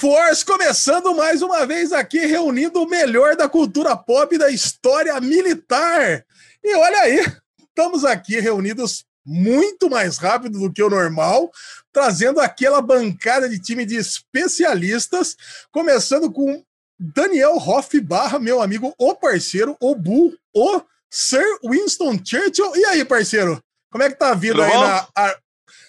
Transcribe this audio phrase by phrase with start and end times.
[0.00, 4.50] of Wars começando mais uma vez aqui, reunindo o melhor da cultura pop e da
[4.50, 6.24] história militar.
[6.64, 7.26] E olha aí,
[7.68, 11.50] estamos aqui reunidos muito mais rápido do que o normal,
[11.92, 15.36] trazendo aquela bancada de time de especialistas,
[15.70, 16.64] começando com
[16.98, 22.74] Daniel Hoff barra, meu amigo, o parceiro, o Bu, o Sir Winston Churchill.
[22.74, 23.62] E aí, parceiro?
[23.90, 25.36] Como é que tá a vida Tudo aí na, a,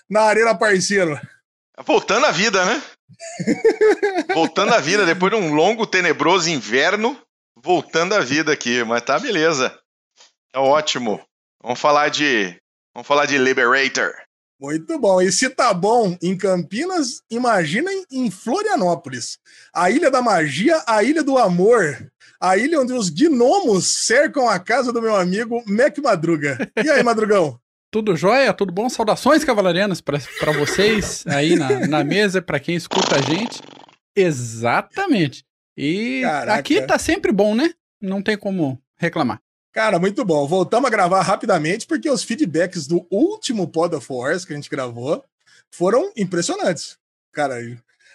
[0.09, 1.17] na Arena Parceiro?
[1.85, 2.81] Voltando à vida, né?
[4.33, 7.19] Voltando à vida, depois de um longo, tenebroso inverno,
[7.55, 9.77] voltando à vida aqui, mas tá beleza.
[10.51, 11.21] Tá ótimo.
[11.61, 12.55] Vamos falar de.
[12.93, 14.11] Vamos falar de Liberator.
[14.59, 15.21] Muito bom.
[15.21, 19.39] E se tá bom em Campinas, imaginem em Florianópolis.
[19.73, 24.59] A Ilha da Magia, a Ilha do Amor, a ilha onde os gnomos cercam a
[24.59, 26.57] casa do meu amigo Mac Madruga.
[26.83, 27.59] E aí, Madrugão?
[27.91, 28.53] Tudo jóia?
[28.53, 28.89] Tudo bom?
[28.89, 30.17] Saudações cavalarianas para
[30.57, 33.61] vocês aí na, na mesa, para quem escuta a gente.
[34.15, 35.43] Exatamente.
[35.75, 36.59] E Caraca.
[36.59, 37.73] aqui tá sempre bom, né?
[38.01, 39.41] Não tem como reclamar.
[39.73, 40.47] Cara, muito bom.
[40.47, 44.69] Voltamos a gravar rapidamente porque os feedbacks do último Pod of Wars que a gente
[44.69, 45.23] gravou
[45.69, 46.97] foram impressionantes.
[47.33, 47.57] Cara,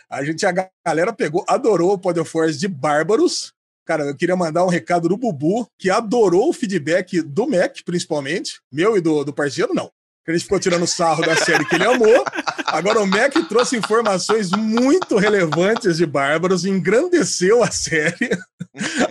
[0.09, 3.53] a gente, a galera pegou, adorou o Pod of Wars de Bárbaros.
[3.87, 8.61] Cara, eu queria mandar um recado do Bubu, que adorou o feedback do Mac, principalmente,
[8.71, 9.91] meu e do, do parceiro, não.
[10.29, 12.25] Gente ficou tirando sarro da série que ele amou.
[12.67, 18.31] Agora o Mac trouxe informações muito relevantes de Bárbaros, engrandeceu a série.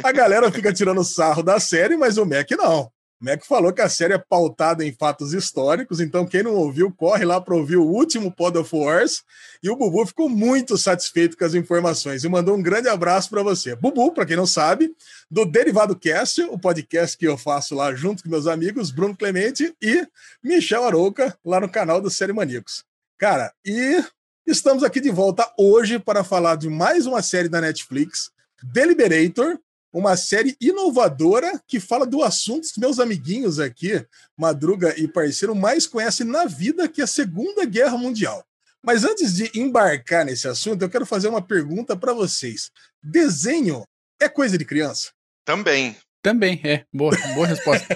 [0.03, 2.91] A galera fica tirando sarro da série, mas o Mac não.
[3.19, 7.23] Mac falou que a série é pautada em fatos históricos, então quem não ouviu, corre
[7.23, 9.23] lá para ouvir o último Pod of Wars.
[9.63, 13.41] E o Bubu ficou muito satisfeito com as informações e mandou um grande abraço para
[13.41, 13.75] você.
[13.75, 14.93] Bubu, para quem não sabe,
[15.31, 19.73] do Derivado Cast, o podcast que eu faço lá junto com meus amigos Bruno Clemente
[19.81, 20.05] e
[20.43, 22.83] Michel Arouca, lá no canal do Série Maníacos.
[23.17, 24.03] Cara, e
[24.45, 28.29] estamos aqui de volta hoje para falar de mais uma série da Netflix,
[28.61, 29.57] Deliberator,
[29.95, 34.05] uma série inovadora que fala do assunto que meus amiguinhos aqui,
[34.37, 38.45] Madruga e parceiro, mais conhecem na vida, que é a Segunda Guerra Mundial.
[38.83, 42.69] Mas antes de embarcar nesse assunto, eu quero fazer uma pergunta para vocês.
[43.01, 43.85] Desenho
[44.21, 45.11] é coisa de criança?
[45.45, 45.95] Também.
[46.21, 46.83] Também, é.
[46.93, 47.87] Boa, boa resposta.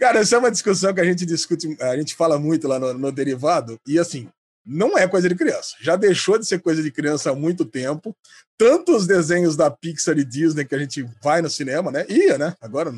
[0.00, 2.94] Cara, essa é uma discussão que a gente discute, a gente fala muito lá no,
[2.94, 4.30] no derivado, e assim,
[4.64, 5.74] não é coisa de criança.
[5.80, 8.16] Já deixou de ser coisa de criança há muito tempo.
[8.56, 12.06] Tanto os desenhos da Pixar e Disney que a gente vai no cinema, né?
[12.08, 12.54] Ia, né?
[12.60, 12.92] Agora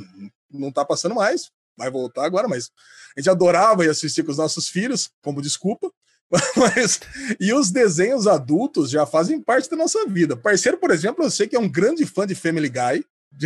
[0.51, 2.71] não tá passando mais, vai voltar agora, mas
[3.17, 5.91] a gente adorava ir assistir com os nossos filhos, como desculpa.
[6.57, 7.01] Mas,
[7.39, 10.35] e os desenhos adultos já fazem parte da nossa vida.
[10.35, 13.05] Parceiro, por exemplo, eu sei que é um grande fã de Family Guy.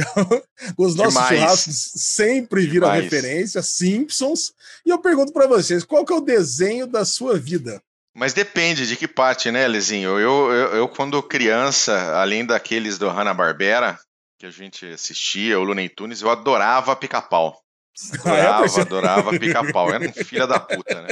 [0.78, 1.40] os nossos Demais.
[1.40, 3.04] churrascos sempre viram Demais.
[3.04, 4.52] referência, Simpsons.
[4.86, 7.82] E eu pergunto para vocês, qual que é o desenho da sua vida?
[8.18, 10.18] Mas depende de que parte, né, Lezinho?
[10.18, 13.96] Eu, eu, eu quando criança, além daqueles do Hanna-Barbera,
[14.36, 17.56] que a gente assistia, o Looney Tunes, eu adorava pica-pau.
[18.20, 19.92] Adorava, ah, é, adorava pica-pau.
[19.92, 21.08] Era um filho da puta, né?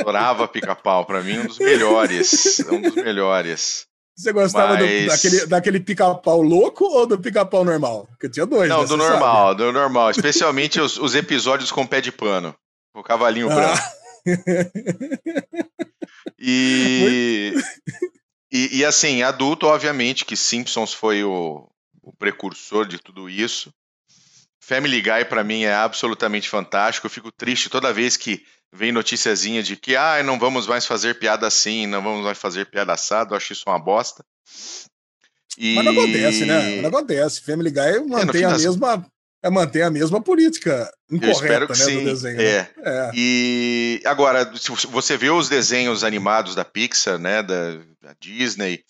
[0.00, 1.04] Adorava pica-pau.
[1.06, 2.60] Pra mim, um dos melhores.
[2.70, 3.86] Um dos melhores.
[4.16, 5.02] Você gostava Mas...
[5.02, 8.06] do, daquele, daquele pica-pau louco ou do pica-pau normal?
[8.08, 8.68] Porque tinha dois.
[8.68, 9.62] Não, né, do normal, sabe?
[9.62, 10.10] do normal.
[10.10, 12.54] Especialmente os, os, episódios com pé de pano.
[12.94, 13.54] O cavalinho ah.
[13.54, 14.01] branco
[16.38, 17.52] e,
[18.52, 21.68] e, e, assim, adulto, obviamente, que Simpsons foi o,
[22.02, 23.72] o precursor de tudo isso.
[24.60, 27.06] Family Guy, para mim, é absolutamente fantástico.
[27.06, 31.18] Eu fico triste toda vez que vem noticiazinha de que ah, não vamos mais fazer
[31.18, 33.34] piada assim, não vamos mais fazer piada assado.
[33.34, 34.24] Acho isso uma bosta.
[35.58, 35.74] E...
[35.74, 36.80] Mas não acontece, né?
[36.80, 37.42] Não acontece.
[37.42, 38.64] Family Guy mantém é, a das...
[38.64, 39.04] mesma
[39.42, 41.98] é manter a mesma política incorreta né, sim.
[41.98, 42.36] do desenho.
[42.36, 42.44] Né?
[42.44, 42.58] É.
[42.62, 42.70] Né?
[42.84, 43.10] é.
[43.14, 48.84] E agora, se você vê os desenhos animados da Pixar, né, da, da, Disney,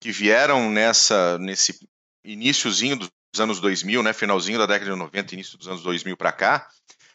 [0.00, 1.78] que vieram nessa nesse
[2.24, 3.10] iníciozinho dos
[3.40, 6.68] anos 2000, né, finalzinho da década de 90, início dos anos 2000 para cá,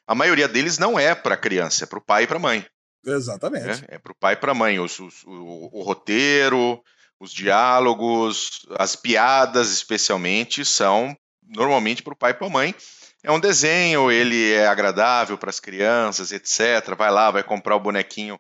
[0.06, 2.66] a maioria deles não é para criança, é para o pai e para a mãe.
[3.06, 3.86] Exatamente.
[3.88, 4.80] É, é para o pai e para a mãe.
[4.80, 6.82] Os, os, o, o roteiro,
[7.20, 11.16] os diálogos, as piadas, especialmente, são
[11.48, 12.76] normalmente para o pai e para a mãe.
[13.24, 16.96] É um desenho, ele é agradável para as crianças, etc.
[16.98, 18.38] Vai lá, vai comprar o bonequinho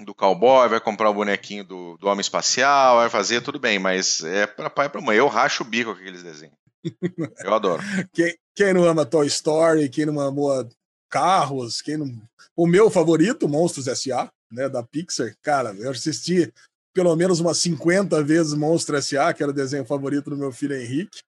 [0.00, 4.22] do cowboy, vai comprar o bonequinho do, do homem espacial, vai fazer tudo bem, mas
[4.22, 5.16] é para pai e para mãe.
[5.16, 6.56] Eu racho o bico com aqueles desenhos.
[7.42, 7.82] Eu adoro.
[8.12, 10.66] quem, quem não ama Toy Story, quem não amou
[11.10, 12.10] carros, quem não.
[12.54, 16.52] O meu favorito, Monstros S.A., né, da Pixar, cara, eu assisti
[16.94, 20.74] pelo menos umas 50 vezes Monstros S.A., que era o desenho favorito do meu filho
[20.74, 21.20] Henrique.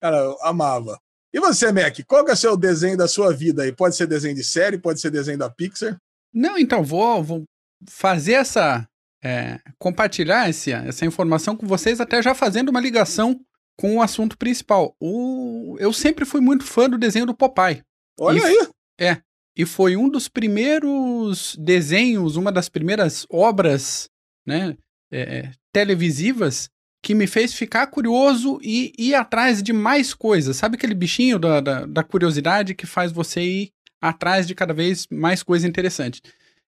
[0.00, 0.98] Cara, eu amava.
[1.32, 3.72] E você, Mac, qual que é o seu desenho da sua vida aí?
[3.72, 5.96] Pode ser desenho de série, pode ser desenho da Pixar?
[6.32, 7.44] Não, então, vou, vou
[7.88, 8.86] fazer essa.
[9.24, 13.40] É, compartilhar esse, essa informação com vocês, até já fazendo uma ligação
[13.76, 14.94] com o assunto principal.
[15.00, 17.82] O, eu sempre fui muito fã do desenho do Popeye.
[18.20, 18.68] Olha e, aí!
[18.98, 19.18] É.
[19.56, 24.08] E foi um dos primeiros desenhos, uma das primeiras obras
[24.46, 24.76] né,
[25.10, 26.68] é, televisivas
[27.02, 30.56] que me fez ficar curioso e ir atrás de mais coisas.
[30.56, 33.70] Sabe aquele bichinho da, da, da curiosidade que faz você ir
[34.00, 36.20] atrás de cada vez mais coisa interessante?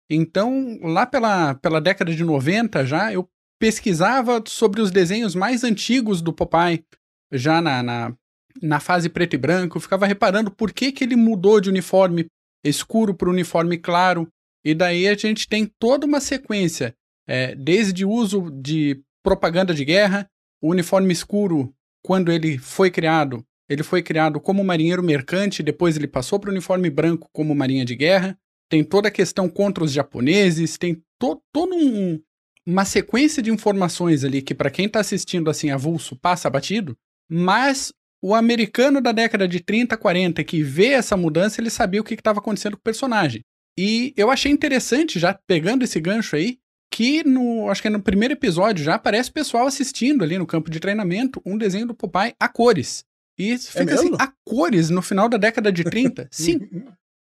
[0.09, 3.29] Então, lá pela, pela década de 90 já, eu
[3.59, 6.85] pesquisava sobre os desenhos mais antigos do Popeye,
[7.33, 8.15] já na, na,
[8.63, 12.27] na fase preto e branco, eu ficava reparando por que, que ele mudou de uniforme
[12.63, 14.29] escuro para uniforme claro,
[14.65, 16.95] e daí a gente tem toda uma sequência,
[17.27, 20.31] é, desde o uso de propaganda de guerra,
[20.63, 26.07] o uniforme escuro, quando ele foi criado, ele foi criado como marinheiro mercante, depois ele
[26.07, 28.39] passou para o uniforme branco como marinha de guerra,
[28.71, 32.21] tem toda a questão contra os japoneses, tem to, todo um,
[32.65, 36.97] uma sequência de informações ali que para quem está assistindo assim avulso passa batido,
[37.29, 37.93] mas
[38.23, 42.15] o americano da década de 30, 40 que vê essa mudança, ele sabia o que
[42.15, 43.43] estava acontecendo com o personagem.
[43.77, 46.61] E eu achei interessante, já pegando esse gancho aí,
[46.97, 50.47] que no, acho que é no primeiro episódio já aparece o pessoal assistindo ali no
[50.47, 53.05] campo de treinamento um desenho do Popeye a cores.
[53.39, 56.27] E é fica é assim, a cores no final da década de 30?
[56.33, 56.59] Sim.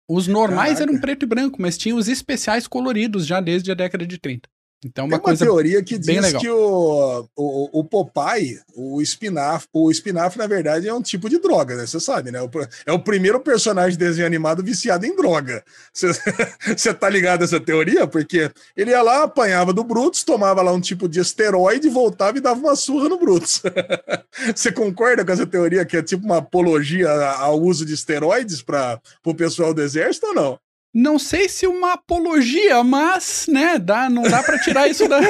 [0.08, 0.90] Os normais Caraca.
[0.90, 4.49] eram preto e branco, mas tinha os especiais coloridos já desde a década de 30.
[4.84, 6.40] Então, uma, Tem uma coisa teoria que diz legal.
[6.40, 11.38] que o, o, o Popeye, o espinafre, o espinafre, na verdade, é um tipo de
[11.38, 11.87] droga, né?
[11.87, 12.38] Você sabe, né?
[12.84, 15.64] É o primeiro personagem de desenho animado viciado em droga.
[15.93, 18.06] Você tá ligado a essa teoria?
[18.06, 22.43] Porque ele ia lá, apanhava do Brutus, tomava lá um tipo de esteroide, voltava e
[22.43, 23.62] dava uma surra no Brutus.
[24.55, 29.00] Você concorda com essa teoria que é tipo uma apologia ao uso de esteroides para
[29.25, 30.65] o pessoal do exército ou não?
[30.96, 35.20] Não sei se uma apologia, mas, né, dá, não dá para tirar isso da,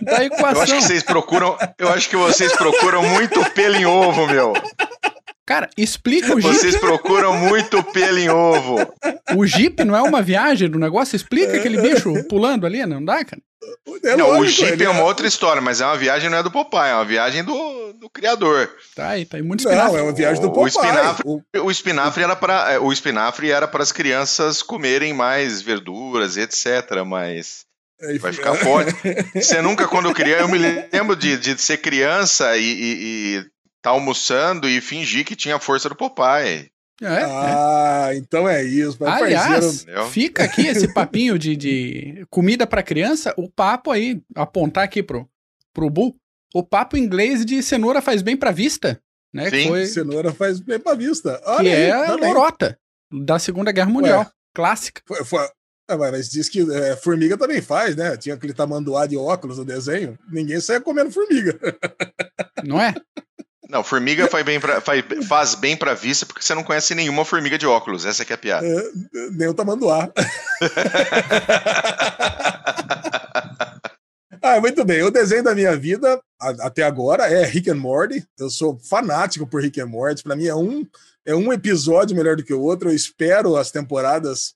[0.00, 0.54] da equação.
[0.56, 4.54] Eu acho que vocês procuram, eu acho que vocês procuram muito pelo em ovo, meu.
[5.44, 6.54] Cara, explica o Jeep.
[6.54, 8.76] Vocês procuram muito pelo em ovo.
[9.36, 11.16] O Jeep não é uma viagem do negócio?
[11.16, 13.42] Explica aquele bicho pulando ali, não dá, cara?
[14.04, 16.38] É não, lógico, o Jeep é uma é- outra história, mas é uma viagem não
[16.38, 18.70] é do Popeye, é uma viagem do, do criador.
[18.94, 19.92] Tá aí, tá aí muito espinafre.
[19.92, 20.64] Não, é uma viagem do Popeye.
[20.64, 21.42] O espinafre, o...
[21.64, 27.04] o espinafre era para é, o espinafre era para as crianças comerem mais verduras, etc,
[27.06, 27.64] mas
[28.00, 28.94] é, vai ficar forte.
[29.34, 33.46] Você nunca, quando criança, eu me lembro de, de ser criança e, e, e
[33.82, 36.70] tá almoçando e fingir que tinha a força do Popeye.
[37.00, 37.24] É, é.
[37.24, 38.16] ah, é.
[38.16, 38.98] então é isso.
[39.04, 40.06] Aliás, parceiro...
[40.06, 45.28] fica aqui esse papinho de, de comida para criança, o papo aí, apontar aqui pro,
[45.72, 46.16] pro Bull,
[46.54, 49.00] o papo inglês de cenoura faz bem pra vista,
[49.32, 49.48] né?
[49.50, 49.86] Sim, foi...
[49.86, 51.40] cenoura faz bem pra vista.
[51.44, 52.78] Olha que aí, é a lorota
[53.12, 55.02] da Segunda Guerra Mundial, Ué, clássica.
[55.06, 55.48] Foi, foi...
[55.90, 58.14] Ah, mas diz que é, formiga também faz, né?
[58.18, 61.58] Tinha aquele tamanduá de óculos no desenho, ninguém saia comendo formiga.
[62.62, 62.94] Não é?
[63.68, 67.22] Não, formiga faz bem, pra, faz, faz bem pra vista porque você não conhece nenhuma
[67.22, 68.06] formiga de óculos.
[68.06, 68.66] Essa que é a piada.
[68.66, 68.82] É,
[69.32, 70.10] nem o tamanduá.
[74.42, 75.02] ah, muito bem.
[75.02, 78.26] O desenho da minha vida até agora é Rick and Morty.
[78.38, 80.22] Eu sou fanático por Rick and Morty.
[80.22, 80.86] Para mim é um,
[81.26, 82.88] é um episódio melhor do que o outro.
[82.88, 84.54] Eu espero as temporadas.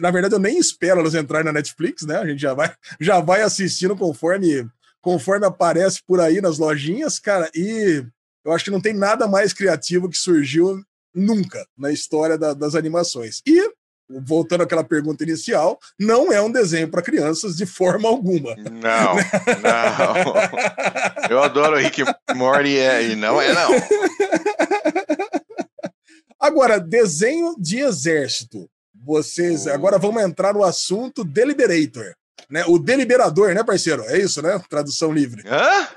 [0.00, 2.18] Na verdade, eu nem espero elas entrarem na Netflix, né?
[2.18, 4.64] A gente já vai, já vai assistindo conforme
[5.02, 8.02] conforme aparece por aí nas lojinhas, cara, e
[8.44, 10.80] eu acho que não tem nada mais criativo que surgiu
[11.14, 13.42] nunca na história da, das animações.
[13.46, 13.70] E,
[14.08, 18.54] voltando àquela pergunta inicial, não é um desenho para crianças de forma alguma.
[18.56, 19.14] Não,
[19.60, 20.24] não.
[21.28, 22.02] Eu adoro Rick
[22.34, 23.70] Morty é, e não é, não.
[26.40, 28.68] Agora, desenho de exército.
[29.04, 29.66] Vocês.
[29.66, 32.14] Agora vamos entrar no assunto Deliberator
[32.52, 32.64] né?
[32.66, 34.04] O deliberador, né, parceiro?
[34.04, 34.60] É isso, né?
[34.68, 35.42] Tradução livre.
[35.48, 35.88] Hã?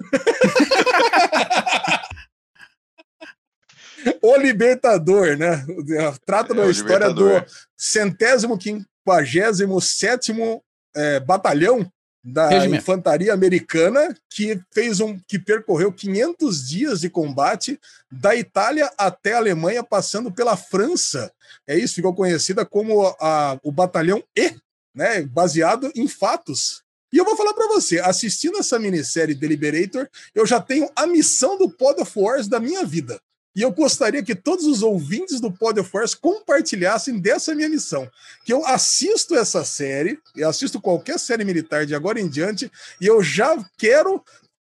[4.21, 5.65] o Libertador, né?
[6.25, 7.41] Trata é, da história libertador.
[7.41, 10.63] do centésimo quinquagésimo sétimo
[10.95, 11.91] é, batalhão
[12.23, 12.81] da Regimento.
[12.81, 17.77] infantaria americana que fez um que percorreu 500 dias de combate
[18.09, 21.31] da Itália até a Alemanha passando pela França
[21.67, 24.55] é isso ficou conhecida como a, o batalhão E
[24.95, 26.83] né, baseado em fatos.
[27.11, 31.57] E eu vou falar para você, assistindo essa minissérie Deliberator, eu já tenho a missão
[31.57, 33.19] do Pod of Wars da minha vida.
[33.55, 38.09] E eu gostaria que todos os ouvintes do Pod of Wars compartilhassem dessa minha missão.
[38.43, 43.05] Que eu assisto essa série, eu assisto qualquer série militar de agora em diante, e
[43.05, 44.21] eu já quero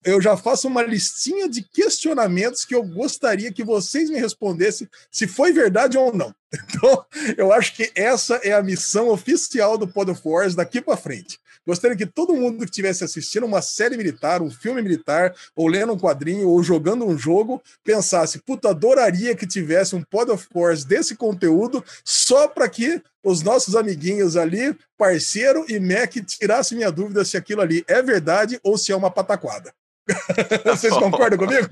[0.05, 5.27] eu já faço uma listinha de questionamentos que eu gostaria que vocês me respondessem se
[5.27, 6.35] foi verdade ou não.
[6.53, 7.05] Então,
[7.37, 11.39] eu acho que essa é a missão oficial do Pod of Wars daqui para frente.
[11.67, 15.93] Gostaria que todo mundo que estivesse assistindo uma série militar, um filme militar, ou lendo
[15.93, 20.85] um quadrinho, ou jogando um jogo, pensasse: puta, adoraria que tivesse um Pod of Wars
[20.85, 27.23] desse conteúdo, só para que os nossos amiguinhos ali, parceiro e Mac, tirassem minha dúvida
[27.23, 29.71] se aquilo ali é verdade ou se é uma pataquada.
[30.65, 31.69] Vocês concordam comigo?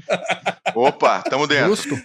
[0.75, 1.75] Opa, estamos dentro.
[1.75, 1.99] Justo.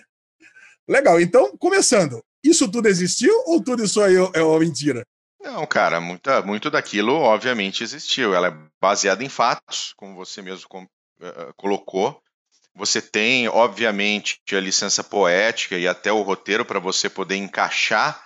[0.88, 2.24] Legal, então, começando.
[2.44, 5.06] Isso tudo existiu ou tudo isso aí é uma mentira?
[5.42, 8.34] Não, cara, muita, muito daquilo obviamente existiu.
[8.34, 12.22] Ela é baseada em fatos, como você mesmo uh, colocou.
[12.76, 18.24] Você tem, obviamente, a licença poética e até o roteiro para você poder encaixar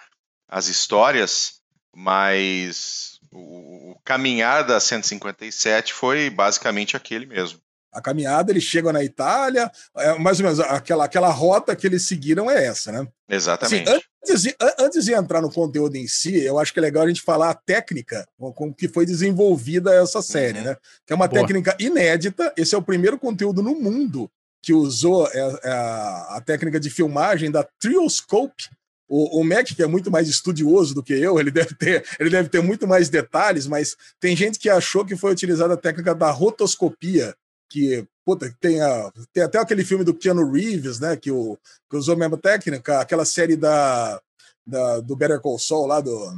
[0.47, 1.61] as histórias,
[1.95, 7.59] mas o, o caminhar da 157 foi basicamente aquele mesmo
[7.95, 12.03] a caminhada, eles chegam na Itália, é, mais ou menos aquela, aquela rota que eles
[12.03, 13.07] seguiram é essa, né?
[13.29, 13.89] Exatamente.
[13.89, 17.03] Assim, antes, de, antes de entrar no conteúdo em si, eu acho que é legal
[17.03, 20.65] a gente falar a técnica com que foi desenvolvida essa série, uhum.
[20.65, 20.77] né?
[21.05, 21.41] Que é uma Boa.
[21.41, 24.29] técnica inédita, esse é o primeiro conteúdo no mundo
[24.61, 28.69] que usou a, é, a, é, a técnica de filmagem da Trioscope,
[29.07, 32.29] o, o Mac, que é muito mais estudioso do que eu, ele deve, ter, ele
[32.29, 36.15] deve ter muito mais detalhes, mas tem gente que achou que foi utilizada a técnica
[36.15, 37.35] da rotoscopia,
[37.69, 41.57] que puta, tem, a, tem até aquele filme do Keanu Reeves, né, que, o,
[41.89, 44.19] que usou a mesma técnica, aquela série da,
[44.65, 46.33] da, do Better Call Saul lá, do,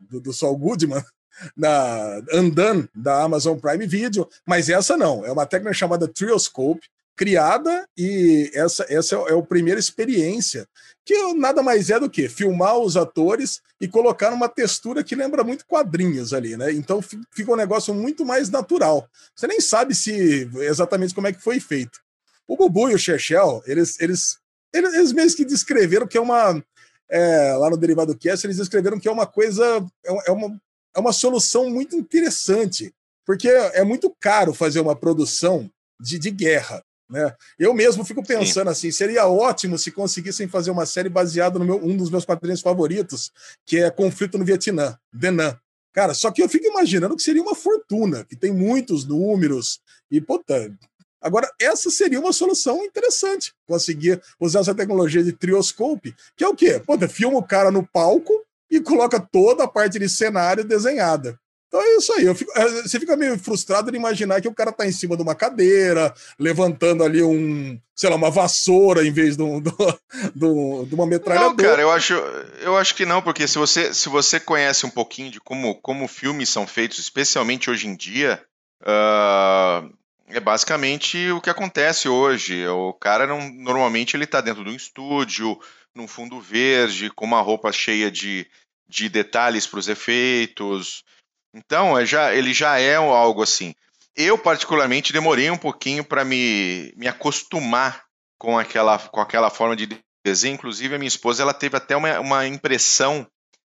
[0.00, 1.04] do, do Saul Goodman,
[1.54, 7.88] na Undone, da Amazon Prime Video, mas essa não, é uma técnica chamada Trioscope, criada
[7.96, 10.68] e essa, essa é a primeira experiência,
[11.04, 15.42] que nada mais é do que filmar os atores e colocar numa textura que lembra
[15.42, 16.72] muito quadrinhos ali, né?
[16.72, 19.08] Então fica um negócio muito mais natural.
[19.34, 21.98] Você nem sabe se exatamente como é que foi feito.
[22.46, 24.38] O Bubu e o Chechel, eles, eles,
[24.72, 26.62] eles, eles mesmo que descreveram que é uma.
[27.08, 29.64] É, lá no Derivado Cast, eles descreveram que é uma coisa,
[30.04, 30.60] é, é uma,
[30.94, 32.92] é uma solução muito interessante,
[33.24, 35.70] porque é muito caro fazer uma produção
[36.00, 36.82] de, de guerra.
[37.08, 37.32] Né?
[37.58, 38.72] Eu mesmo fico pensando Sim.
[38.72, 42.60] assim, seria ótimo se conseguissem fazer uma série baseada no meu, um dos meus quadrinhos
[42.60, 43.30] favoritos,
[43.64, 45.56] que é Conflito no Vietnã, Denan.
[45.92, 50.20] Cara, só que eu fico imaginando que seria uma fortuna, que tem muitos números e
[50.20, 50.70] puta.
[51.22, 56.54] Agora, essa seria uma solução interessante, conseguir usar essa tecnologia de trioscope, que é o
[56.54, 56.80] quê?
[56.84, 58.32] Puta, filma o cara no palco
[58.70, 61.38] e coloca toda a parte de cenário desenhada.
[61.68, 62.34] Então é isso aí.
[62.34, 65.22] Fico, é, você fica meio frustrado de imaginar que o cara tá em cima de
[65.22, 69.60] uma cadeira, levantando ali um, sei lá, uma vassoura em vez de, um,
[70.34, 71.50] de uma metralhadora.
[71.50, 72.14] Não, cara, eu acho,
[72.60, 76.06] eu acho que não, porque se você, se você conhece um pouquinho de como, como
[76.08, 78.40] filmes são feitos, especialmente hoje em dia,
[78.82, 79.92] uh,
[80.28, 82.66] é basicamente o que acontece hoje.
[82.68, 85.58] O cara não, normalmente ele tá dentro de um estúdio,
[85.94, 88.46] num fundo verde, com uma roupa cheia de,
[88.88, 91.04] de detalhes para os efeitos.
[91.56, 93.74] Então, é já, ele já é algo assim.
[94.14, 98.04] Eu, particularmente, demorei um pouquinho para me, me acostumar
[98.38, 99.88] com aquela, com aquela forma de
[100.22, 100.54] desenho.
[100.54, 103.26] Inclusive, a minha esposa ela teve até uma, uma impressão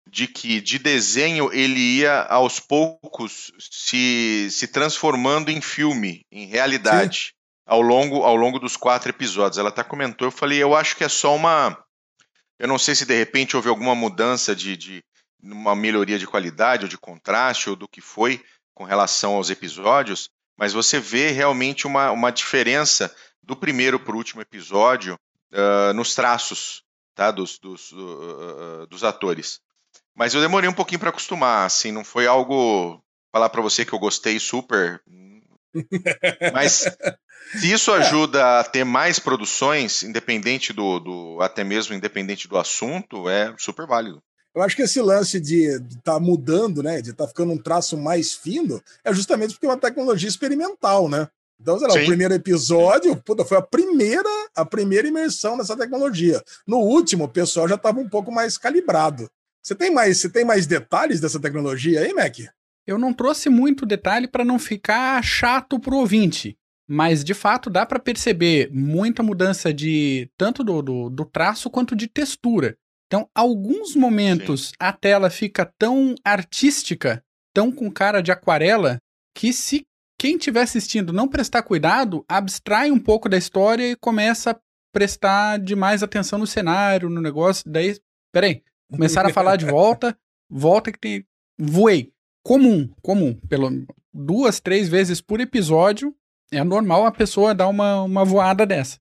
[0.09, 7.33] de que de desenho ele ia aos poucos se, se transformando em filme, em realidade,
[7.65, 9.59] ao longo, ao longo dos quatro episódios.
[9.59, 11.77] Ela até comentou, eu falei, eu acho que é só uma.
[12.57, 15.03] Eu não sei se de repente houve alguma mudança de, de,
[15.41, 20.29] numa melhoria de qualidade ou de contraste ou do que foi com relação aos episódios,
[20.57, 25.17] mas você vê realmente uma, uma diferença do primeiro para o último episódio
[25.53, 26.83] uh, nos traços
[27.15, 29.59] tá, dos, dos, uh, dos atores.
[30.15, 33.01] Mas eu demorei um pouquinho para acostumar, assim, não foi algo
[33.31, 35.01] falar para você que eu gostei super.
[36.53, 36.85] Mas
[37.59, 43.29] se isso ajuda a ter mais produções, independente do, do até mesmo independente do assunto,
[43.29, 44.21] é super válido.
[44.57, 47.57] Eu acho que esse lance de estar tá mudando, né, de estar tá ficando um
[47.59, 51.27] traço mais fino, é justamente porque é uma tecnologia experimental, né?
[51.61, 52.01] Então, sei lá, Sim.
[52.01, 56.41] o primeiro episódio, puta, foi a primeira, a primeira imersão nessa tecnologia.
[56.65, 59.29] No último, o pessoal já estava um pouco mais calibrado.
[59.61, 62.39] Você tem mais, você tem mais detalhes dessa tecnologia aí, Mac?
[62.87, 67.85] Eu não trouxe muito detalhe para não ficar chato pro ouvinte, mas de fato dá
[67.85, 72.75] para perceber muita mudança de tanto do, do, do traço quanto de textura.
[73.07, 74.73] Então, alguns momentos Sim.
[74.79, 77.23] a tela fica tão artística,
[77.53, 78.99] tão com cara de aquarela,
[79.33, 79.85] que se
[80.19, 84.59] quem estiver assistindo não prestar cuidado, abstrai um pouco da história e começa a
[84.91, 87.63] prestar demais atenção no cenário, no negócio.
[87.69, 87.97] Daí,
[88.31, 90.17] peraí, começaram a falar de volta,
[90.49, 91.25] volta que tem.
[91.57, 92.11] Voei.
[92.43, 93.35] Comum, comum.
[93.47, 93.69] Pelo,
[94.13, 96.15] duas, três vezes por episódio,
[96.51, 98.99] é normal a pessoa dar uma, uma voada dessa.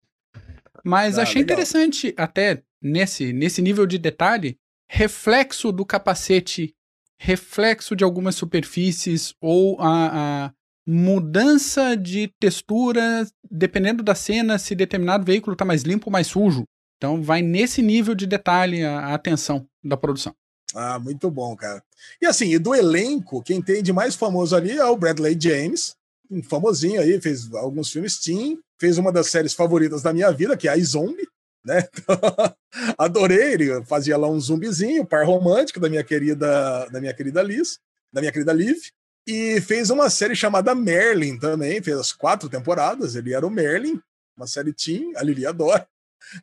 [0.84, 1.54] Mas ah, achei legal.
[1.54, 6.74] interessante até nesse, nesse nível de detalhe, reflexo do capacete,
[7.18, 10.52] reflexo de algumas superfícies ou a, a
[10.86, 16.64] mudança de textura, dependendo da cena, se determinado veículo está mais limpo ou mais sujo.
[16.96, 20.34] Então vai nesse nível de detalhe a, a atenção da produção.
[20.74, 21.82] Ah, muito bom, cara.
[22.20, 25.94] E assim, e do elenco, quem tem de mais famoso ali é o Bradley James,
[26.30, 30.56] um famosinho aí, fez alguns filmes teen, fez uma das séries favoritas da minha vida,
[30.56, 31.26] que é a Zombie,
[31.66, 31.88] né?
[32.96, 37.80] Adorei, ele fazia lá um zumbizinho, par romântico da minha querida, da minha querida Liz,
[38.12, 38.78] da minha querida Liv,
[39.26, 44.00] e fez uma série chamada Merlin também, fez as quatro temporadas, ele era o Merlin,
[44.36, 45.86] uma série teen, a Lili adora.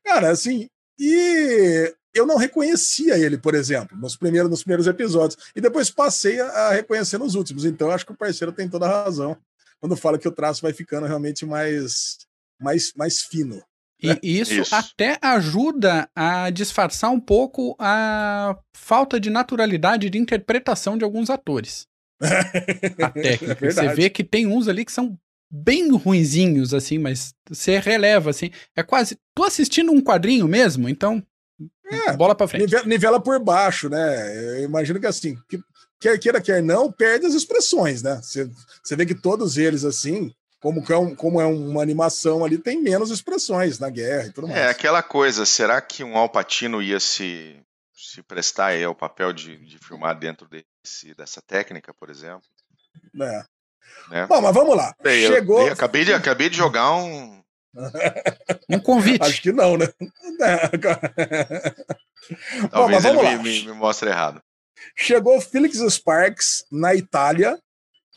[0.04, 0.68] Cara, assim,
[1.00, 5.52] e eu não reconhecia ele, por exemplo, nos primeiros, nos primeiros episódios.
[5.56, 7.66] E depois passei a, a reconhecer nos últimos.
[7.66, 9.38] Então, acho que o parceiro tem toda a razão
[9.80, 12.20] quando fala que o traço vai ficando realmente mais,
[12.60, 13.62] mais, mais fino.
[14.04, 20.98] E isso, isso, até ajuda a disfarçar um pouco a falta de naturalidade de interpretação
[20.98, 21.88] de alguns atores.
[23.02, 23.66] a técnica.
[23.66, 25.18] É você vê que tem uns ali que são
[25.50, 28.52] bem ruinzinhos, assim, mas você releva, assim.
[28.76, 29.18] É quase.
[29.36, 31.24] Tô assistindo um quadrinho mesmo, então.
[31.86, 32.64] É, bola pra frente.
[32.64, 34.58] Nivela, nivela por baixo, né?
[34.58, 35.60] Eu imagino que assim, que,
[36.00, 38.20] quer queira, quer não, perde as expressões, né?
[38.22, 38.50] Você,
[38.84, 43.12] você vê que todos eles, assim, como é, como é uma animação ali, tem menos
[43.12, 44.62] expressões na guerra e tudo é, mais.
[44.62, 47.62] É aquela coisa, será que um Alpatino ia se,
[47.94, 52.44] se prestar aí ao papel de, de filmar dentro desse, dessa técnica, por exemplo?
[53.22, 53.44] É.
[54.10, 54.26] Né?
[54.26, 54.96] Bom, mas vamos lá.
[55.04, 55.60] Bem, Chegou.
[55.60, 57.44] Eu, eu acabei, de, acabei de jogar um.
[58.70, 59.26] um convite.
[59.26, 59.88] Acho que não, né?
[62.72, 64.42] Talvez Bom, ele me, me, me mostre errado.
[64.96, 67.60] Chegou Felix Sparks na Itália.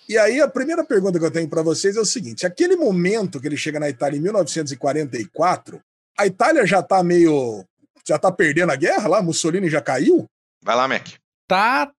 [0.09, 3.41] E aí a primeira pergunta que eu tenho para vocês é o seguinte: aquele momento
[3.41, 5.81] que ele chega na Itália em 1944,
[6.19, 7.65] a Itália já tá meio
[8.07, 10.27] já tá perdendo a guerra lá, Mussolini já caiu?
[10.63, 11.09] Vai lá, Mac.
[11.49, 11.91] Tá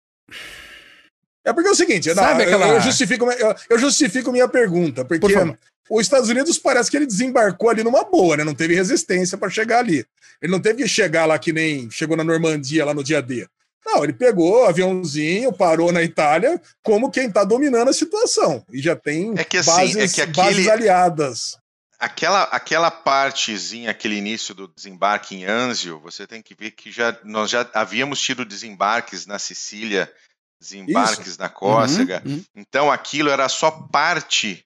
[1.47, 2.67] é porque é o seguinte, não, aquela...
[2.67, 5.57] eu, justifico, eu, eu, justifico minha pergunta, porque Por
[5.89, 8.43] os Estados Unidos parece que ele desembarcou ali numa boa, né?
[8.43, 10.05] Não teve resistência para chegar ali.
[10.41, 13.47] Ele não teve que chegar lá que nem chegou na Normandia lá no dia D.
[13.87, 18.61] Não, ele pegou o aviãozinho, parou na Itália, como quem está dominando a situação.
[18.69, 21.57] E já tem é que, assim, bases, é que aquele, bases aliadas.
[21.97, 27.17] Aquela, aquela partezinha, aquele início do desembarque em Anzio, você tem que ver que já,
[27.23, 30.11] nós já havíamos tido desembarques na Sicília,
[30.59, 31.39] desembarques Isso.
[31.39, 32.21] na Córcega.
[32.25, 32.43] Uhum, uhum.
[32.57, 34.65] Então aquilo era só parte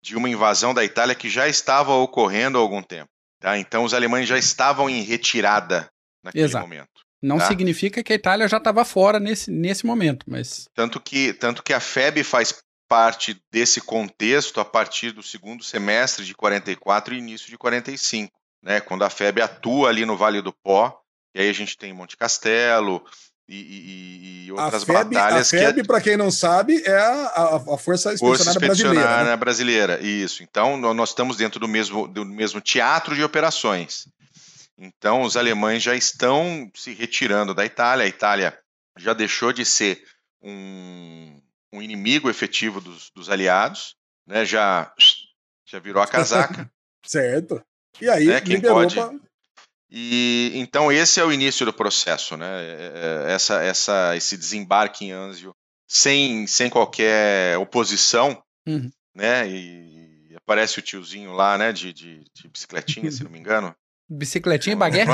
[0.00, 3.10] de uma invasão da Itália que já estava ocorrendo há algum tempo.
[3.40, 3.58] Tá?
[3.58, 5.90] Então os alemães já estavam em retirada
[6.22, 6.64] naquele Exato.
[6.64, 7.09] momento.
[7.22, 7.46] Não tá?
[7.46, 10.68] significa que a Itália já estava fora nesse, nesse momento, mas.
[10.74, 12.54] Tanto que, tanto que a FEB faz
[12.88, 18.80] parte desse contexto a partir do segundo semestre de 44 e início de 45, né?
[18.80, 20.98] Quando a FEB atua ali no Vale do Pó,
[21.34, 23.04] e aí a gente tem Monte Castelo,
[23.48, 25.52] e, e, e outras a FEB, batalhas.
[25.52, 29.24] A FEB, que para quem não sabe, é a, a, a Força Expedicionária Brasileira.
[29.24, 29.36] Né?
[29.36, 30.42] Brasileira, isso.
[30.42, 34.08] Então, nós estamos dentro do mesmo, do mesmo teatro de operações.
[34.80, 38.06] Então, os alemães já estão se retirando da Itália.
[38.06, 38.58] A Itália
[38.96, 40.02] já deixou de ser
[40.40, 41.38] um,
[41.70, 43.94] um inimigo efetivo dos, dos aliados,
[44.26, 44.46] né?
[44.46, 44.90] já,
[45.66, 46.70] já virou a casaca.
[47.04, 47.62] certo.
[48.00, 48.40] E aí, né?
[48.40, 48.94] Quem pode...
[48.94, 49.12] Pra
[49.92, 52.46] e então esse é o início do processo, né?
[52.46, 55.52] É, é, essa, essa, esse desembarque em Anzio
[55.88, 58.88] sem, sem qualquer oposição, uhum.
[59.12, 59.48] né?
[59.48, 61.72] E aparece o tiozinho lá, né?
[61.72, 63.74] De, de, de bicicletinha, se não me engano.
[64.10, 65.10] Bicicletinha e baguete?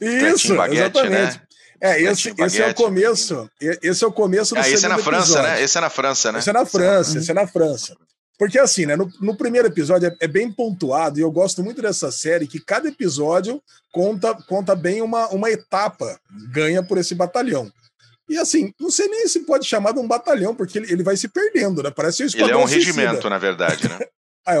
[0.00, 1.38] Isso, baguete, exatamente.
[1.38, 1.42] Né?
[1.80, 3.50] É, esse, esse é o começo.
[3.60, 5.50] Esse é o começo do ah, esse é na França, episódio.
[5.50, 5.62] né?
[5.62, 6.38] Esse é na França, né?
[6.38, 7.96] Esse é na França, esse é na França.
[8.38, 11.80] Porque assim, né, no, no primeiro episódio é, é, bem pontuado, e eu gosto muito
[11.80, 16.18] dessa série, que cada episódio conta, conta bem uma, uma etapa
[16.50, 17.70] ganha por esse batalhão.
[18.28, 21.16] E assim, não sei nem se pode chamar de um batalhão, porque ele, ele vai
[21.16, 21.90] se perdendo, né?
[21.90, 22.76] Parece um Ele é um suicida.
[22.76, 23.98] regimento, na verdade, né?
[24.46, 24.54] ah,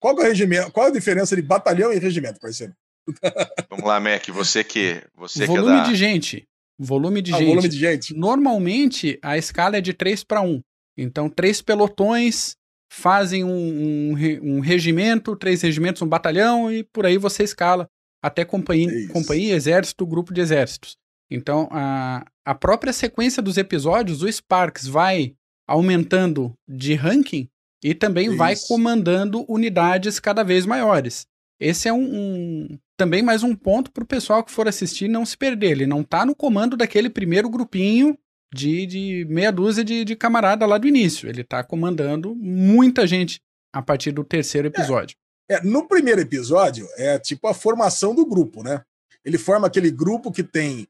[0.00, 2.72] qual, é o regimento, qual a diferença de batalhão e regimento, parceiro?
[3.70, 5.02] Vamos lá, Mac, você que.
[5.16, 5.88] Você volume que é da...
[5.88, 6.48] de gente.
[6.78, 7.46] Volume de ah, gente.
[7.48, 8.14] Volume de gente.
[8.14, 10.60] Normalmente, a escala é de 3 para 1.
[10.96, 12.56] Então, três pelotões
[12.92, 17.86] fazem um, um, um, regimento, três regimentos, um batalhão e por aí você escala
[18.22, 20.96] até companhia, companhia exército, grupo de exércitos.
[21.30, 25.34] Então, a, a própria sequência dos episódios, o Sparks vai
[25.66, 27.48] aumentando de ranking
[27.82, 28.36] e também Isso.
[28.36, 31.26] vai comandando unidades cada vez maiores.
[31.58, 35.26] Esse é um, um também mais um ponto para o pessoal que for assistir não
[35.26, 35.72] se perder.
[35.72, 38.16] Ele não está no comando daquele primeiro grupinho
[38.52, 41.28] de, de meia dúzia de, de camarada lá do início.
[41.28, 43.40] Ele tá comandando muita gente
[43.72, 45.16] a partir do terceiro episódio.
[45.48, 48.82] É, é, no primeiro episódio, é tipo a formação do grupo, né?
[49.24, 50.88] Ele forma aquele grupo que tem é,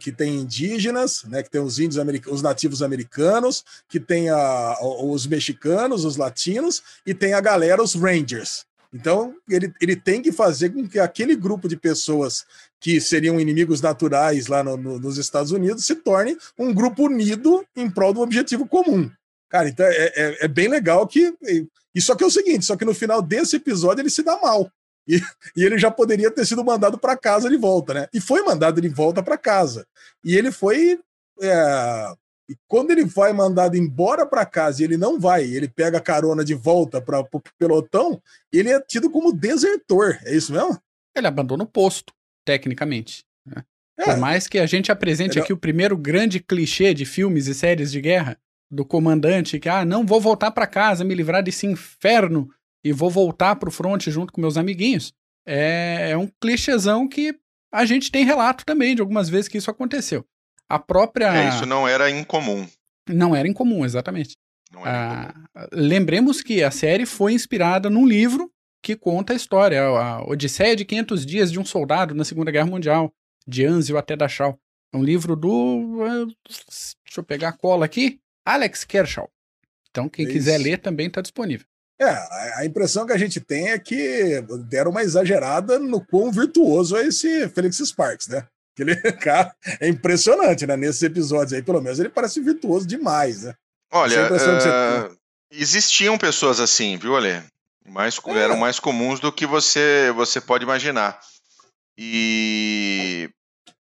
[0.00, 5.26] que tem indígenas, né, que tem os índios os nativos americanos, que tem a, os
[5.26, 8.66] mexicanos, os latinos, e tem a galera, os Rangers.
[8.92, 12.46] Então, ele, ele tem que fazer com que aquele grupo de pessoas
[12.80, 17.64] que seriam inimigos naturais lá no, no, nos Estados Unidos se torne um grupo unido
[17.76, 19.10] em prol do objetivo comum.
[19.50, 21.34] Cara, então é, é, é bem legal que.
[21.94, 24.38] E só que é o seguinte: só que no final desse episódio ele se dá
[24.40, 24.70] mal.
[25.08, 25.20] E,
[25.56, 28.08] e ele já poderia ter sido mandado para casa de volta, né?
[28.12, 29.86] E foi mandado de volta para casa.
[30.22, 31.00] E ele foi.
[31.40, 32.12] É,
[32.50, 36.02] e quando ele vai mandado embora para casa e ele não vai, ele pega a
[36.02, 40.18] carona de volta para o pelotão, ele é tido como desertor.
[40.24, 40.80] É isso mesmo?
[41.14, 42.12] Ele abandona o posto,
[42.46, 43.24] tecnicamente.
[43.44, 43.62] Né?
[43.98, 44.04] É.
[44.04, 45.44] Por mais que a gente apresente ele...
[45.44, 48.38] aqui o primeiro grande clichê de filmes e séries de guerra
[48.70, 52.50] do comandante que, ah, não vou voltar para casa, me livrar desse inferno
[52.84, 55.12] e vou voltar para o fronte junto com meus amiguinhos.
[55.46, 57.34] É, é um clichêzão que
[57.72, 60.24] a gente tem relato também de algumas vezes que isso aconteceu.
[60.68, 61.34] A própria.
[61.34, 62.66] É, isso não era incomum.
[63.08, 64.36] Não era incomum, exatamente.
[64.72, 65.68] Era ah, incomum.
[65.72, 68.50] Lembremos que a série foi inspirada num livro
[68.82, 72.66] que conta a história, a Odisseia de 500 Dias de um Soldado na Segunda Guerra
[72.66, 73.12] Mundial,
[73.46, 74.58] de Anzio até Dachau.
[74.92, 75.96] É um livro do.
[76.46, 78.20] Deixa eu pegar a cola aqui.
[78.44, 79.28] Alex Kershaw.
[79.90, 80.32] Então, quem Isso.
[80.32, 81.66] quiser ler também está disponível.
[82.00, 86.96] É, a impressão que a gente tem é que deram uma exagerada no quão virtuoso
[86.96, 88.46] é esse Felix Sparks, né?
[88.72, 90.76] Aquele cara é impressionante, né?
[90.76, 93.54] Nesses episódios aí, pelo menos, ele parece virtuoso demais, né?
[93.90, 95.16] Olha, uh,
[95.50, 97.42] existiam pessoas assim, viu, Ale?
[97.88, 98.38] Mais, é.
[98.38, 101.18] Eram mais comuns do que você, você pode imaginar.
[101.96, 103.28] E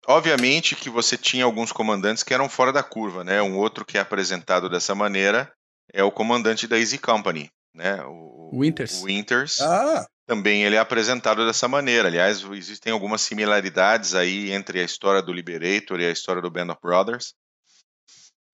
[0.06, 3.40] obviamente que você tinha alguns comandantes que eram fora da curva, né?
[3.40, 5.52] Um outro que é apresentado dessa maneira
[5.92, 8.02] é o comandante da Easy Company, né?
[8.04, 9.02] O Winters.
[9.02, 9.60] O Winters.
[9.60, 10.06] Ah.
[10.26, 12.08] Também ele é apresentado dessa maneira.
[12.08, 16.70] Aliás, existem algumas similaridades aí entre a história do Liberator e a história do Band
[16.70, 17.34] of Brothers.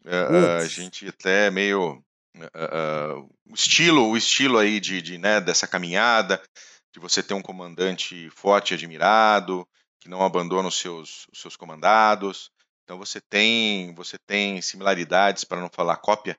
[0.04, 2.02] Uh, a gente até meio
[2.36, 6.40] uh, uh, o estilo, o estilo aí de, de né, dessa caminhada,
[6.94, 9.68] de você ter um comandante forte e admirado,
[10.00, 12.50] que não abandona os seus, os seus comandados.
[12.84, 16.38] Então você tem você tem similaridades, para não falar cópia,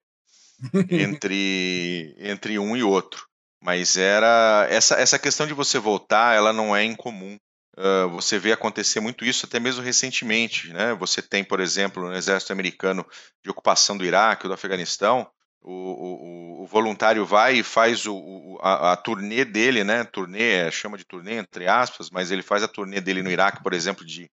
[0.89, 3.28] entre, entre um e outro.
[3.62, 7.38] Mas era essa, essa questão de você voltar, ela não é incomum.
[7.78, 10.72] Uh, você vê acontecer muito isso até mesmo recentemente.
[10.74, 10.93] Né?
[10.96, 13.06] Você tem, por exemplo, no exército americano
[13.43, 15.28] de ocupação do Iraque ou do Afeganistão,
[15.62, 20.04] o, o, o voluntário vai e faz o, a, a, turnê dele, né?
[20.06, 23.74] Turnê, chama de turnê entre aspas, mas ele faz a turnê dele no Iraque, por
[23.74, 24.30] exemplo, de,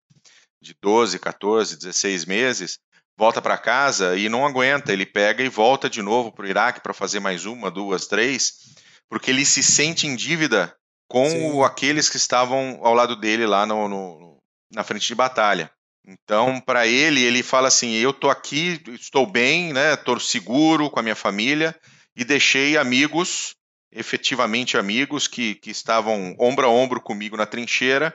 [0.63, 2.79] de 12, 14, 16 meses,
[3.16, 6.81] volta para casa e não aguenta, ele pega e volta de novo para o Iraque
[6.81, 8.74] para fazer mais uma, duas, três,
[9.09, 10.74] porque ele se sente em dívida
[11.09, 14.38] com aqueles que estavam ao lado dele lá no, no
[14.72, 15.70] na frente de batalha.
[16.07, 19.94] Então, para ele, ele fala assim: eu tô aqui, estou bem, né?
[19.94, 21.74] Estou seguro com a minha família
[22.16, 23.55] e deixei amigos,
[23.90, 28.14] efetivamente amigos, que, que estavam ombro a ombro comigo na trincheira,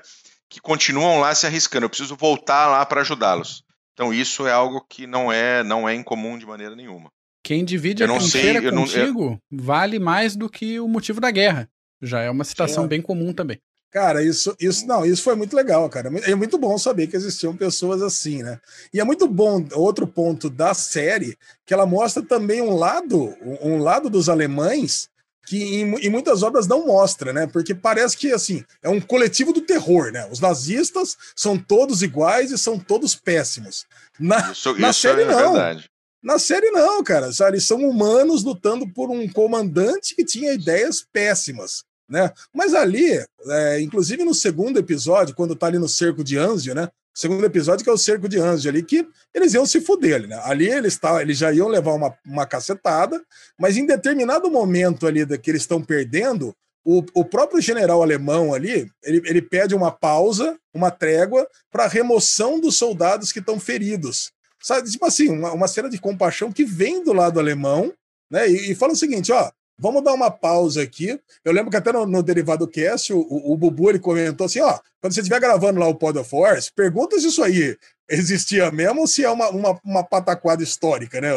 [0.50, 1.86] que continuam lá se arriscando.
[1.86, 3.64] Eu preciso voltar lá para ajudá-los.
[4.00, 7.12] Então isso é algo que não é não é incomum de maneira nenhuma.
[7.44, 9.62] Quem divide eu a trincheira sei, contigo não, eu...
[9.62, 11.70] vale mais do que o motivo da guerra.
[12.02, 13.60] Já é uma situação bem comum também.
[13.92, 16.10] Cara, isso, isso não, isso foi muito legal, cara.
[16.24, 18.62] É muito bom saber que existiam pessoas assim, né?
[18.94, 23.80] E é muito bom outro ponto da série que ela mostra também um lado, um
[23.80, 25.10] lado dos alemães
[25.50, 27.48] que em, em, muitas obras não mostra, né?
[27.48, 30.30] Porque parece que assim é um coletivo do terror, né?
[30.32, 33.88] Os nazistas são todos iguais e são todos péssimos.
[34.20, 35.54] Na, isso, na isso série é não.
[35.54, 35.90] Verdade.
[36.22, 37.32] Na série não, cara.
[37.48, 41.84] Eles são humanos lutando por um comandante que tinha ideias péssimas.
[42.08, 42.32] Né?
[42.54, 46.90] Mas ali, é, inclusive no segundo episódio, quando tá ali no cerco de Anzio, né?
[47.14, 50.28] Segundo episódio, que é o cerco de Anjos ali, que eles iam se fuder ali,
[50.28, 50.40] né?
[50.44, 53.22] Ali eles, tá, eles já iam levar uma, uma cacetada,
[53.58, 58.54] mas em determinado momento ali da, que eles estão perdendo, o, o próprio general alemão
[58.54, 64.32] ali, ele, ele pede uma pausa, uma trégua, para remoção dos soldados que estão feridos.
[64.62, 67.94] Sabe, tipo assim, uma, uma cena de compaixão que vem do lado alemão,
[68.30, 68.50] né?
[68.50, 71.18] E, e fala o seguinte: ó, Vamos dar uma pausa aqui.
[71.44, 74.60] Eu lembro que até no, no Derivado Cast, o, o, o, Bubu ele comentou assim:
[74.60, 77.78] ó, quando você estiver gravando lá o Pod of Force, pergunta se isso aí
[78.10, 81.30] existia mesmo ou se é uma, uma, uma pataquada histórica, né?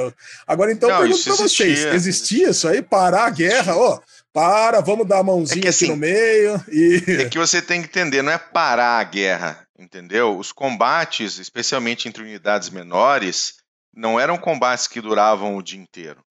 [0.47, 2.83] Agora, então, Não, pergunto pra vocês: existia, existia isso aí?
[2.83, 3.77] Parar a guerra?
[3.77, 4.01] Ó,
[4.33, 6.65] para, vamos dar a mãozinha é que, assim, aqui no meio.
[6.69, 7.05] E...
[7.23, 10.37] É que você tem que entender, não é parar a guerra, entendeu?
[10.37, 13.55] Os combates, especialmente entre unidades menores,
[13.95, 16.25] não eram combates que duravam o dia inteiro.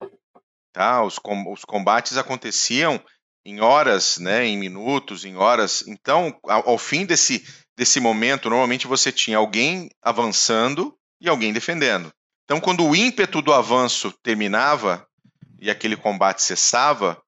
[0.73, 1.03] Tá?
[1.03, 3.01] Os, com, os combates aconteciam
[3.45, 5.83] em horas, né, em minutos, em horas.
[5.87, 12.11] Então, ao, ao, fim desse, desse momento, normalmente você tinha alguém avançando e alguém defendendo.
[12.45, 15.05] Então, quando o ímpeto do avanço terminava
[15.59, 17.21] e aquele combate cessava,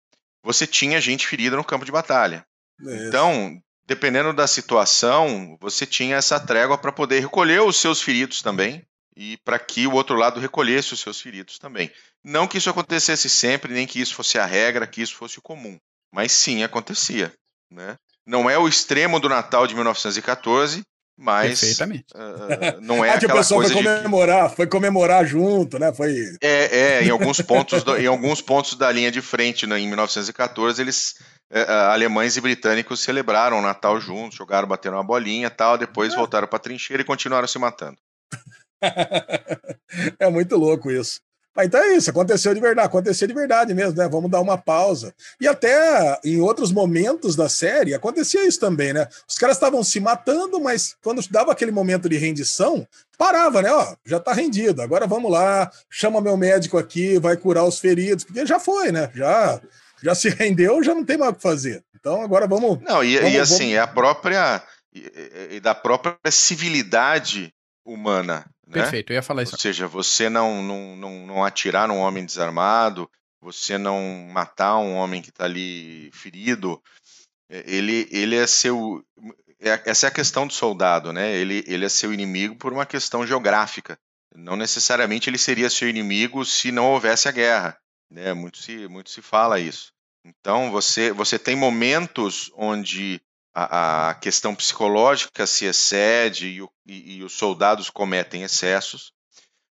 [0.44, 2.46] você tinha gente ferida no campo de batalha.
[2.86, 8.42] É então, dependendo da situação, você tinha essa trégua para poder recolher os seus feridos
[8.42, 11.92] também e para que o outro lado recolhesse os seus feridos também.
[12.24, 15.42] Não que isso acontecesse sempre, nem que isso fosse a regra, que isso fosse o
[15.42, 15.78] comum,
[16.12, 17.32] mas sim acontecia.
[17.72, 17.96] Né?
[18.26, 20.84] Não é o extremo do Natal de 1914,
[21.18, 24.56] mas uh, não é ah, que aquela coisa foi comemorar, de...
[24.56, 25.94] foi comemorar junto, né?
[25.94, 29.80] Foi é, é em alguns pontos, do, em alguns pontos da linha de frente, né,
[29.80, 31.14] em 1914, eles
[31.52, 36.16] uh, alemães e britânicos celebraram o Natal juntos, jogaram, bateram uma bolinha, tal, depois é.
[36.16, 37.98] voltaram para trincheira e continuaram se matando.
[40.20, 41.20] é muito louco isso.
[41.56, 44.08] Mas então é isso, aconteceu de verdade, aconteceu de verdade mesmo, né?
[44.10, 45.14] Vamos dar uma pausa.
[45.40, 49.08] E até em outros momentos da série acontecia isso também, né?
[49.30, 52.88] Os caras estavam se matando, mas quando dava aquele momento de rendição,
[53.20, 53.72] parava, né?
[53.72, 58.24] Ó, já tá rendido, agora vamos lá, chama meu médico aqui, vai curar os feridos,
[58.24, 59.12] porque já foi, né?
[59.14, 59.62] Já,
[60.02, 61.84] já se rendeu, já não tem mais o que fazer.
[61.96, 62.80] Então agora vamos.
[62.82, 63.74] Não, e, vamos, e assim, vamos...
[63.76, 64.64] é a própria.
[64.92, 67.54] E, e da própria civilidade
[67.86, 68.46] humana.
[68.74, 68.82] Né?
[68.82, 69.56] Perfeito, eu ia falar isso.
[69.56, 73.10] Ou seja, você não, não, não, não atirar num homem desarmado,
[73.42, 76.82] você não matar um homem que está ali ferido,
[77.50, 79.04] é, ele, ele é seu.
[79.60, 81.36] É, essa é a questão do soldado, né?
[81.36, 83.98] Ele, ele é seu inimigo por uma questão geográfica.
[84.36, 87.78] Não necessariamente ele seria seu inimigo se não houvesse a guerra.
[88.10, 88.34] Né?
[88.34, 89.92] Muito, se, muito se fala isso.
[90.26, 93.22] Então, você, você tem momentos onde
[93.54, 99.12] a, a questão psicológica se excede e, o, e, e os soldados cometem excessos.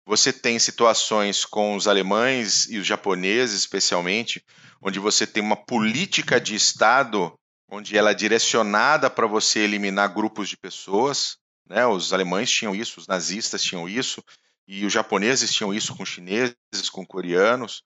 [0.06, 4.44] Você tem situações com os alemães e os japoneses, especialmente,
[4.82, 7.32] onde você tem uma política de Estado
[7.70, 11.36] onde ela é direcionada para você eliminar grupos de pessoas.
[11.66, 11.86] Né?
[11.86, 14.22] Os alemães tinham isso, os nazistas tinham isso,
[14.66, 17.82] e os japoneses tinham isso com chineses, com coreanos.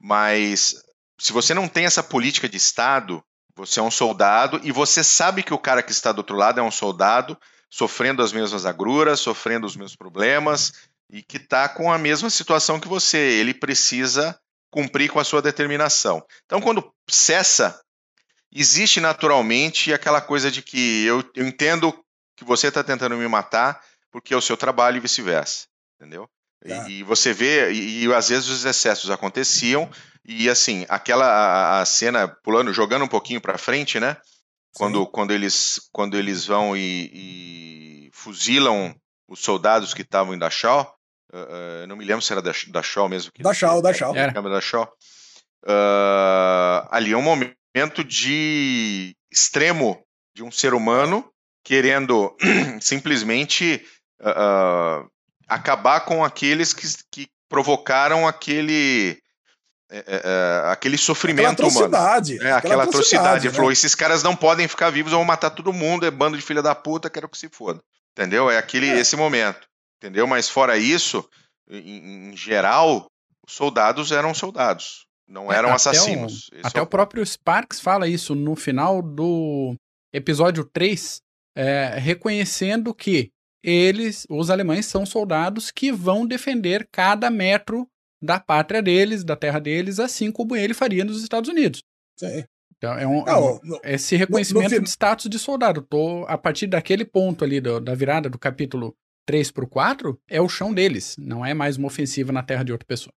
[0.00, 0.74] Mas
[1.18, 3.24] se você não tem essa política de Estado,
[3.56, 6.60] você é um soldado e você sabe que o cara que está do outro lado
[6.60, 7.38] é um soldado
[7.70, 10.72] sofrendo as mesmas agruras, sofrendo os mesmos problemas
[11.10, 13.18] e que está com a mesma situação que você.
[13.18, 14.38] Ele precisa
[14.70, 16.24] cumprir com a sua determinação.
[16.44, 17.80] Então, quando cessa,
[18.52, 21.92] existe naturalmente aquela coisa de que eu, eu entendo
[22.36, 26.28] que você está tentando me matar porque é o seu trabalho e vice-versa, entendeu?
[26.66, 26.88] Tá.
[26.88, 29.90] E, e, você vê, e, e, às vezes os excessos aconteciam,
[30.24, 34.16] e assim, aquela a, a cena pulando, jogando um pouquinho para frente, né?
[34.74, 38.94] Quando, quando, eles, quando eles vão e, e fuzilam
[39.28, 40.96] os soldados que estavam em Dachau,
[41.32, 43.30] uh, uh, não me lembro se era da, Dachau mesmo.
[43.32, 44.16] Que Dachau, Dachau.
[44.16, 44.32] Era.
[44.32, 44.92] Dachau.
[45.64, 51.30] Uh, ali é um momento de extremo de um ser humano
[51.62, 52.36] querendo
[52.80, 53.86] simplesmente
[54.20, 55.08] uh,
[55.48, 59.22] acabar com aqueles que, que provocaram aquele
[59.94, 62.48] é, é, é aquele sofrimento aquela atrocidade, humano.
[62.48, 63.46] É, aquela, aquela atrocidade.
[63.46, 63.72] Ele falou: né?
[63.72, 66.74] esses caras não podem ficar vivos, vão matar todo mundo, é bando de filha da
[66.74, 67.80] puta, quero que se foda.
[68.12, 68.50] Entendeu?
[68.50, 68.98] É aquele é.
[68.98, 69.66] esse momento.
[69.98, 70.26] Entendeu?
[70.26, 71.26] Mas fora isso,
[71.68, 73.06] em, em geral,
[73.46, 76.48] os soldados eram soldados, não é, eram até assassinos.
[76.48, 79.74] O, até o próprio Sparks fala isso no final do
[80.12, 81.20] episódio 3,
[81.56, 83.30] é, reconhecendo que
[83.62, 87.88] eles, os alemães, são soldados que vão defender cada metro
[88.24, 91.82] da pátria deles, da terra deles, assim como ele faria nos Estados Unidos.
[92.18, 92.44] Sim.
[92.76, 95.82] Então, é um, Não, esse reconhecimento no, no, de status de soldado.
[95.82, 98.94] Tô, a partir daquele ponto ali do, da virada do capítulo
[99.26, 102.62] 3 para o 4, é o chão deles, não é mais uma ofensiva na terra
[102.62, 103.12] de outra pessoa.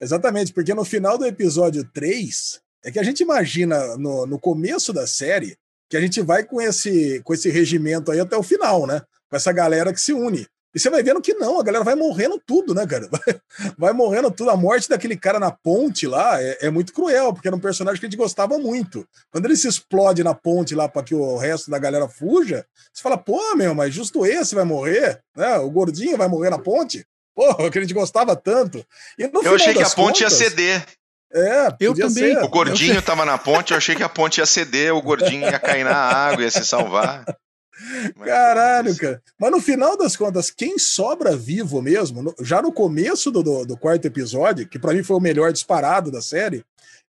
[0.00, 4.92] Exatamente, porque no final do episódio 3, é que a gente imagina no, no começo
[4.92, 5.56] da série
[5.90, 9.02] que a gente vai com esse, com esse regimento aí até o final, né?
[9.34, 10.46] com essa galera que se une.
[10.74, 13.08] E você vai vendo que não, a galera vai morrendo tudo, né, cara?
[13.14, 13.40] Vai,
[13.78, 14.50] vai morrendo tudo.
[14.50, 18.00] A morte daquele cara na ponte lá é, é, muito cruel, porque era um personagem
[18.00, 19.06] que a gente gostava muito.
[19.30, 23.02] Quando ele se explode na ponte lá para que o resto da galera fuja, você
[23.02, 25.58] fala, pô, meu, mas justo esse vai morrer, né?
[25.58, 27.06] O gordinho vai morrer na ponte.
[27.34, 28.84] Pô, que a gente gostava tanto.
[29.18, 30.84] eu achei que a ponte contas, ia ceder.
[31.32, 32.34] É, eu também.
[32.34, 32.44] Ser.
[32.44, 35.58] O gordinho tava na ponte, eu achei que a ponte ia ceder, o gordinho ia
[35.58, 37.24] cair na água, ia se salvar.
[38.24, 39.22] Caralho, cara.
[39.38, 43.64] Mas no final das contas, quem sobra vivo mesmo, no, já no começo do, do,
[43.64, 46.64] do, quarto episódio, que para mim foi o melhor disparado da série,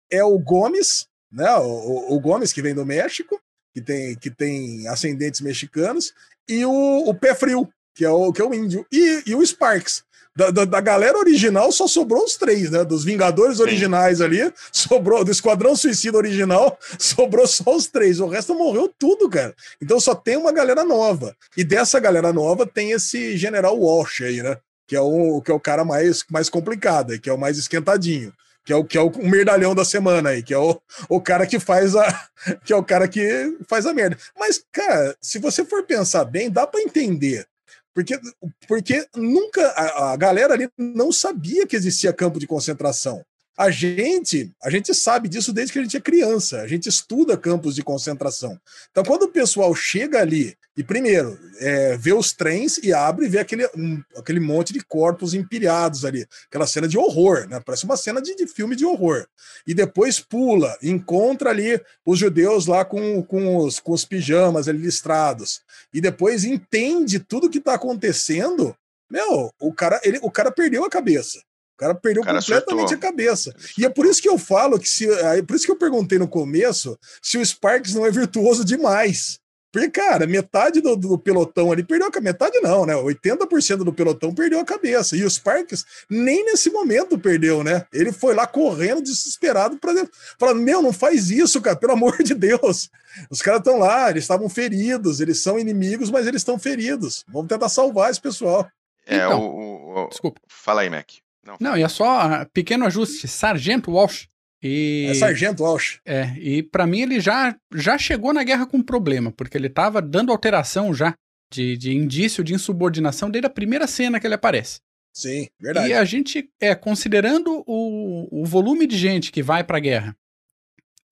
[0.09, 1.53] é o Gomes, né?
[1.55, 3.39] O, o, Gomes que vem do México,
[3.73, 6.13] que tem, que tem ascendentes mexicanos,
[6.47, 9.45] e o, o Pé Frio, que é o, que é o índio, e, e o
[9.45, 10.03] Sparks.
[10.35, 12.83] Da, da, da, galera original só sobrou os três, né?
[12.83, 13.63] Dos Vingadores Sim.
[13.63, 15.23] originais ali, sobrou.
[15.23, 18.19] Do Esquadrão Suicida original, sobrou só os três.
[18.19, 19.55] O resto morreu tudo, cara.
[19.81, 21.33] Então só tem uma galera nova.
[21.55, 24.57] E dessa galera nova tem esse General Walsh aí, né?
[24.85, 28.33] Que é o, que é o cara mais, mais complicado, que é o mais esquentadinho
[28.65, 31.21] que é o que é o, o merdalhão da semana aí, que é o, o
[31.21, 32.29] cara que faz a
[32.65, 34.17] que é o cara que faz a merda.
[34.37, 37.47] Mas cara, se você for pensar bem, dá para entender.
[37.95, 38.19] Porque,
[38.67, 43.25] porque nunca a, a galera ali não sabia que existia campo de concentração.
[43.57, 46.59] A gente, a gente sabe disso desde que a gente é criança.
[46.59, 48.59] A gente estuda campos de concentração.
[48.91, 53.29] Então, quando o pessoal chega ali e primeiro é, vê os trens e abre e
[53.29, 57.61] vê aquele, um, aquele monte de corpos empilhados ali, aquela cena de horror, né?
[57.65, 59.25] Parece uma cena de, de filme de horror.
[59.65, 64.79] E depois pula, encontra ali os judeus lá com, com, os, com os pijamas ali
[64.79, 65.61] listrados.
[65.93, 68.75] E depois entende tudo que está acontecendo.
[69.09, 71.39] Meu, o cara, ele, o cara perdeu a cabeça.
[71.75, 73.09] O cara perdeu o cara completamente acertou.
[73.09, 73.53] a cabeça.
[73.77, 75.09] E é por isso que eu falo que se.
[75.09, 79.39] É por isso que eu perguntei no começo se o Sparks não é virtuoso demais.
[79.75, 82.31] Porque, cara, metade do, do pelotão ali perdeu a cabeça.
[82.31, 82.93] Metade não, né?
[82.93, 85.17] 80% do pelotão perdeu a cabeça.
[85.17, 87.85] E o Sparks nem nesse momento perdeu, né?
[87.91, 90.07] Ele foi lá correndo desesperado para
[90.39, 92.89] falar: Meu, não faz isso, cara, pelo amor de Deus.
[93.29, 97.25] Os caras estão lá, eles estavam feridos, eles são inimigos, mas eles estão feridos.
[97.27, 98.65] Vamos tentar salvar esse pessoal.
[99.05, 100.39] É, então, o, o, Desculpa.
[100.47, 101.09] Fala aí, Mac.
[101.45, 103.27] Não, não e é só uh, pequeno ajuste.
[103.27, 104.27] Sargento Walsh.
[104.61, 105.99] E, é Sargento Walsh.
[106.05, 110.01] É, e para mim ele já, já chegou na guerra com problema, porque ele tava
[110.01, 111.13] dando alteração já
[111.53, 114.79] de, de indício de insubordinação desde a primeira cena que ele aparece.
[115.13, 115.89] Sim, verdade.
[115.89, 120.17] E a gente, é, considerando o, o volume de gente que vai pra guerra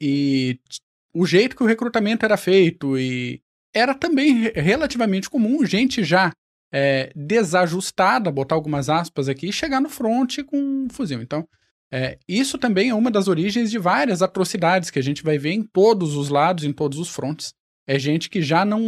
[0.02, 0.60] e
[1.14, 3.42] o jeito que o recrutamento era feito e
[3.74, 6.32] era também relativamente comum gente já
[6.74, 11.22] é, desajustada, botar algumas aspas aqui, e chegar no front com um fuzil.
[11.22, 11.48] Então,
[11.92, 15.52] é, isso também é uma das origens de várias atrocidades que a gente vai ver
[15.52, 17.54] em todos os lados, em todos os frontes.
[17.88, 18.82] É gente que já não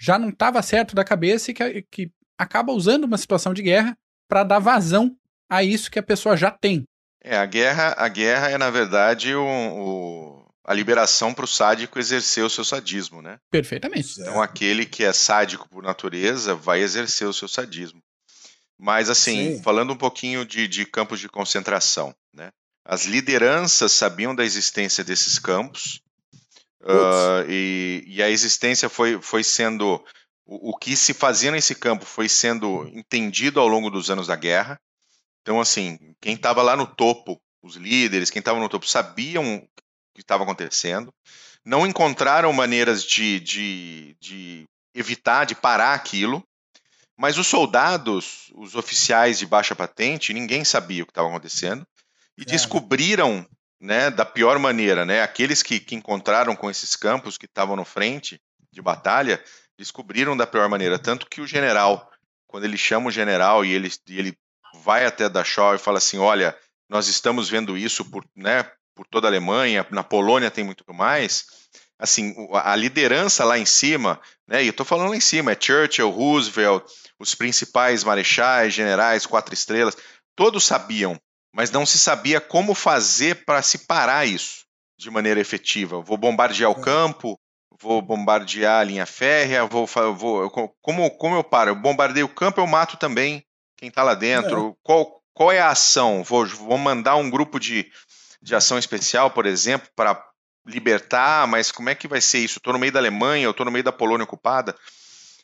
[0.00, 3.96] já não estava certo da cabeça e que, que acaba usando uma situação de guerra
[4.28, 5.16] para dar vazão
[5.48, 6.82] a isso que a pessoa já tem.
[7.22, 11.98] É, a guerra, a guerra é, na verdade, o, o a liberação para o sádico
[11.98, 13.38] exercer o seu sadismo, né?
[13.50, 14.20] Perfeitamente.
[14.20, 18.02] Então aquele que é sádico por natureza vai exercer o seu sadismo.
[18.78, 19.62] Mas assim, Sim.
[19.62, 22.50] falando um pouquinho de, de campos de concentração, né?
[22.84, 26.00] As lideranças sabiam da existência desses campos
[26.82, 30.04] uh, e, e, a existência foi, foi sendo
[30.44, 34.34] o, o que se fazia nesse campo foi sendo entendido ao longo dos anos da
[34.34, 34.80] guerra.
[35.42, 39.64] Então assim, quem estava lá no topo os líderes, quem estava no topo, sabiam
[40.14, 41.12] que estava acontecendo,
[41.64, 46.42] não encontraram maneiras de, de, de evitar, de parar aquilo,
[47.16, 51.86] mas os soldados, os oficiais de baixa patente, ninguém sabia o que estava acontecendo.
[52.36, 52.44] E é.
[52.44, 53.46] descobriram,
[53.80, 57.84] né, da pior maneira, né, aqueles que, que encontraram com esses campos que estavam no
[57.84, 58.40] frente
[58.72, 59.42] de batalha,
[59.78, 62.10] descobriram da pior maneira, tanto que o general,
[62.46, 64.36] quando ele chama o general e ele, e ele
[64.82, 66.56] vai até Dachau e fala assim, olha,
[66.88, 71.44] nós estamos vendo isso por, né, por toda a Alemanha, na Polônia tem muito mais.
[71.98, 74.62] Assim, a liderança lá em cima, né?
[74.62, 76.84] E eu estou falando lá em cima, é Churchill, Roosevelt,
[77.18, 79.96] os principais marechais, generais, quatro estrelas,
[80.34, 81.18] todos sabiam,
[81.54, 84.64] mas não se sabia como fazer para se parar isso
[84.98, 86.00] de maneira efetiva.
[86.00, 86.82] Vou bombardear o é.
[86.82, 87.38] campo,
[87.80, 90.50] vou bombardear a linha férrea, vou, vou
[90.80, 91.70] como, como eu paro?
[91.70, 93.44] Eu bombardeio o campo, eu mato também
[93.76, 94.70] quem está lá dentro.
[94.70, 94.74] É.
[94.82, 96.22] Qual, qual é a ação?
[96.22, 97.90] Vou, vou mandar um grupo de
[98.42, 100.22] de ação especial, por exemplo, para
[100.66, 102.58] libertar, mas como é que vai ser isso?
[102.58, 104.76] Estou no meio da Alemanha, estou no meio da Polônia ocupada.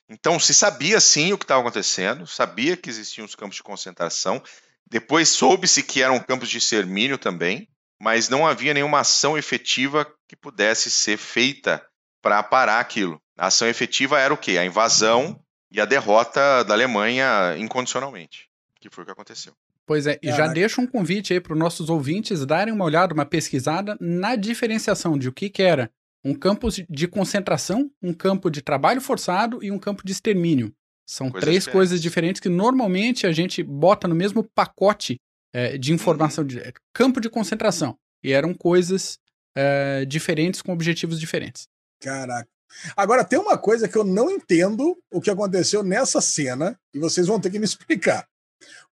[0.08, 4.42] Então, se sabia sim o que estava acontecendo, sabia que existiam os campos de concentração,
[4.90, 7.68] depois soube-se que eram campos de extermínio também,
[8.00, 11.84] mas não havia nenhuma ação efetiva que pudesse ser feita
[12.22, 13.20] para parar aquilo.
[13.36, 14.56] A ação efetiva era o quê?
[14.56, 15.38] A invasão
[15.70, 18.48] e a derrota da Alemanha incondicionalmente,
[18.80, 19.54] que foi o que aconteceu.
[19.88, 23.14] Pois é, e já deixa um convite aí para os nossos ouvintes darem uma olhada,
[23.14, 25.90] uma pesquisada na diferenciação de o que, que era
[26.22, 30.74] um campo de concentração, um campo de trabalho forçado e um campo de extermínio.
[31.06, 31.72] São coisas três diferentes.
[31.72, 35.18] coisas diferentes que normalmente a gente bota no mesmo pacote
[35.54, 36.48] é, de informação uhum.
[36.48, 37.96] de é, campo de concentração.
[38.22, 39.18] E eram coisas
[39.56, 41.66] é, diferentes com objetivos diferentes.
[41.98, 42.46] Caraca.
[42.94, 47.26] Agora, tem uma coisa que eu não entendo o que aconteceu nessa cena, e vocês
[47.26, 48.28] vão ter que me explicar.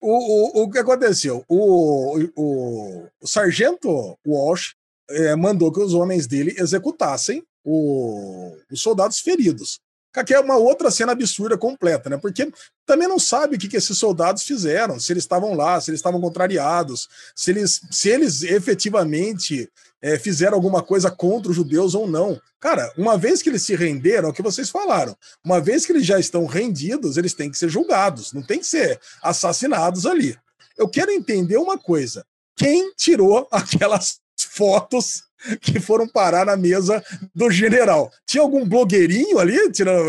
[0.01, 1.43] O, o, o que aconteceu?
[1.47, 4.75] O, o, o sargento Walsh
[5.09, 9.79] é, mandou que os homens dele executassem o, os soldados feridos.
[10.11, 12.17] Que é uma outra cena absurda completa, né?
[12.17, 12.51] Porque
[12.85, 15.99] também não sabe o que, que esses soldados fizeram, se eles estavam lá, se eles
[15.99, 19.69] estavam contrariados, se eles, se eles efetivamente
[20.01, 22.41] é, fizeram alguma coisa contra os judeus ou não.
[22.59, 25.91] Cara, uma vez que eles se renderam, é o que vocês falaram, uma vez que
[25.91, 30.37] eles já estão rendidos, eles têm que ser julgados, não tem que ser assassinados ali.
[30.77, 35.23] Eu quero entender uma coisa: quem tirou aquelas fotos
[35.61, 38.11] que foram parar na mesa do general.
[38.25, 39.57] Tinha algum blogueirinho ali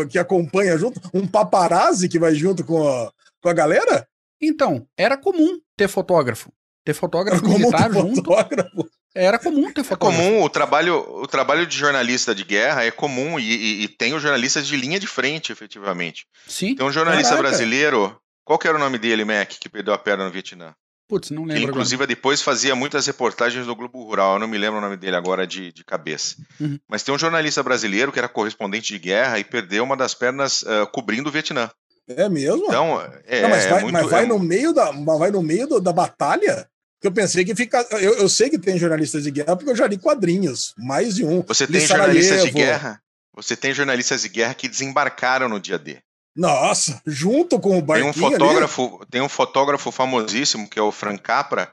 [0.09, 0.99] que acompanha junto?
[1.13, 3.11] Um paparazzi que vai junto com a,
[3.41, 4.07] com a galera?
[4.41, 6.51] Então, era comum ter fotógrafo.
[6.83, 8.15] Ter fotógrafo era militar ter junto.
[8.15, 8.89] Fotógrafo.
[9.13, 10.21] Era comum ter fotógrafo.
[10.21, 13.87] É comum, o trabalho, o trabalho de jornalista de guerra é comum e, e, e
[13.87, 16.25] tem os jornalistas de linha de frente, efetivamente.
[16.47, 16.75] Sim.
[16.75, 17.49] Tem um jornalista Caraca.
[17.49, 20.73] brasileiro, qual que era o nome dele, Mac, que perdeu a perna no Vietnã?
[21.11, 21.63] Putz, não lembro.
[21.63, 22.07] Que, inclusive, agora.
[22.07, 24.35] depois fazia muitas reportagens no Globo Rural.
[24.35, 26.37] Eu não me lembro o nome dele agora de, de cabeça.
[26.57, 26.79] Uhum.
[26.87, 30.61] Mas tem um jornalista brasileiro que era correspondente de guerra e perdeu uma das pernas
[30.61, 31.69] uh, cobrindo o Vietnã.
[32.07, 32.63] É mesmo?
[32.65, 33.41] Então, é.
[33.41, 34.25] Não, mas vai, é muito, mas vai é...
[34.25, 36.65] no meio da, vai no meio do, da batalha?
[37.01, 37.85] Que eu pensei que fica.
[37.91, 41.25] Eu, eu, sei que tem jornalistas de guerra porque eu já li quadrinhos, mais de
[41.25, 41.41] um.
[41.41, 43.01] Você tem jornalistas de guerra?
[43.35, 46.01] Você tem jornalistas de guerra que desembarcaram no dia D.
[46.35, 49.05] Nossa, junto com o barquinho Tem um fotógrafo, ali?
[49.09, 51.69] tem um fotógrafo famosíssimo que é o Frank Capra.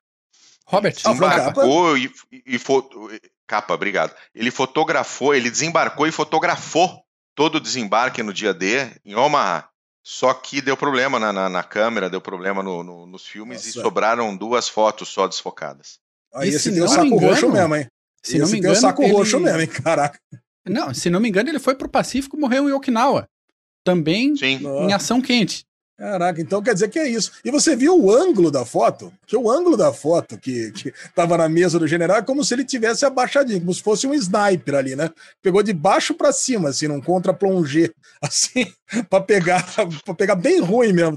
[0.66, 0.94] Robert.
[0.94, 3.10] Desembarcou e, e, e foto,
[3.46, 4.14] Capa, obrigado.
[4.34, 7.02] Ele fotografou, ele desembarcou e fotografou
[7.34, 9.68] todo o desembarque no dia D em Omaha.
[10.02, 13.78] Só que deu problema na, na, na câmera, deu problema no, no, nos filmes Nossa.
[13.78, 15.98] e sobraram duas fotos só desfocadas.
[16.34, 17.86] Aí esse deu saco engano, roxo mesmo, hein?
[18.22, 19.12] Se esse não me engano, deu saco ele...
[19.12, 19.66] roxo mesmo, hein?
[19.66, 20.18] Caraca.
[20.66, 23.28] Não, se não me engano, ele foi pro Pacífico e morreu em Okinawa
[23.88, 24.60] também Sim.
[24.86, 25.66] em ação quente.
[25.96, 27.32] Caraca, então quer dizer que é isso.
[27.44, 29.12] E você viu o ângulo da foto?
[29.26, 32.54] Que o ângulo da foto que, que tava na mesa do general é como se
[32.54, 35.10] ele tivesse abaixadinho, como se fosse um sniper ali, né?
[35.42, 37.90] Pegou de baixo para cima, assim, num contra-plongé,
[38.22, 38.72] assim,
[39.10, 39.64] para pegar,
[40.04, 41.16] para pegar bem ruim mesmo.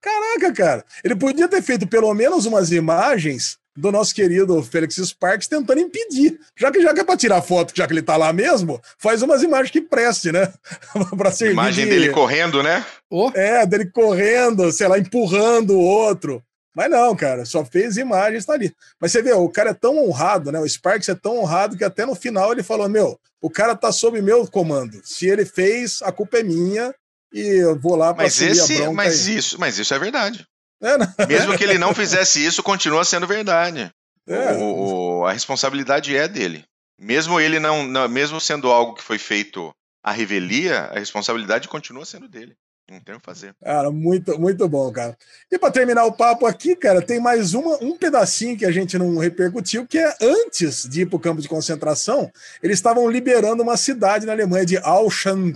[0.00, 0.84] Caraca, cara.
[1.04, 6.38] Ele podia ter feito pelo menos umas imagens do nosso querido Félix Sparks tentando impedir.
[6.56, 9.22] Já que já que é para tirar foto, já que ele tá lá mesmo, faz
[9.22, 10.52] umas imagens que preste, né?
[11.16, 11.52] para servir.
[11.52, 11.90] Imagem de...
[11.90, 12.84] dele correndo, né?
[13.10, 13.30] Oh.
[13.34, 16.42] É, dele correndo, sei lá, empurrando o outro.
[16.74, 18.70] Mas não, cara, só fez imagens, tá ali.
[19.00, 20.60] Mas você vê, o cara é tão honrado, né?
[20.60, 23.90] O Sparks é tão honrado que até no final ele falou: Meu, o cara tá
[23.90, 25.00] sob meu comando.
[25.02, 26.94] Se ele fez, a culpa é minha
[27.32, 29.36] e eu vou lá para mas esse, mas aí.
[29.36, 30.46] isso, mas isso é verdade.
[30.80, 31.26] É?
[31.26, 33.90] Mesmo que ele não fizesse isso, continua sendo verdade.
[34.26, 34.52] É.
[34.54, 36.64] O, o, a responsabilidade é dele.
[36.98, 42.04] Mesmo ele não, não, mesmo sendo algo que foi feito à revelia, a responsabilidade continua
[42.04, 42.56] sendo dele.
[42.88, 43.52] Não tem o que fazer.
[43.60, 45.16] Cara, muito, muito bom, cara.
[45.50, 48.96] E para terminar o papo aqui, cara, tem mais uma, um pedacinho que a gente
[48.96, 52.30] não repercutiu, que é antes de ir para o campo de concentração,
[52.62, 55.52] eles estavam liberando uma cidade na Alemanha de Auschen,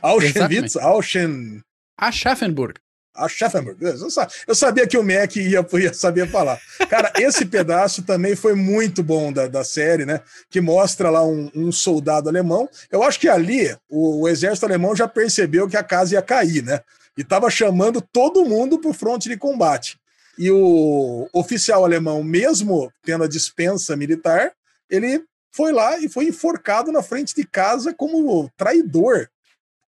[0.00, 1.60] Auschwitz, Auschen.
[1.98, 2.80] Aschaffenburg.
[3.14, 3.78] A Schaffenburg.
[4.46, 6.60] Eu sabia que o Mac ia, ia saber falar.
[6.88, 10.20] Cara, esse pedaço também foi muito bom da, da série, né?
[10.48, 12.68] Que mostra lá um, um soldado alemão.
[12.90, 16.62] Eu acho que ali o, o, exército alemão já percebeu que a casa ia cair,
[16.62, 16.80] né?
[17.16, 19.98] E estava chamando todo mundo para o fronte de combate.
[20.38, 24.52] E o oficial alemão, mesmo tendo a dispensa militar,
[24.88, 29.28] ele foi lá e foi enforcado na frente de casa como traidor.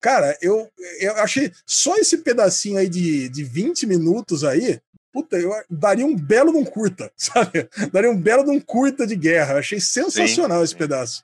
[0.02, 4.80] Cara, eu, eu achei só esse pedacinho aí de, de 20 minutos aí,
[5.12, 7.68] puta, eu daria um belo de um curta, sabe?
[7.92, 9.54] Daria um belo de um curta de guerra.
[9.54, 11.22] Eu achei sensacional sim, esse pedaço.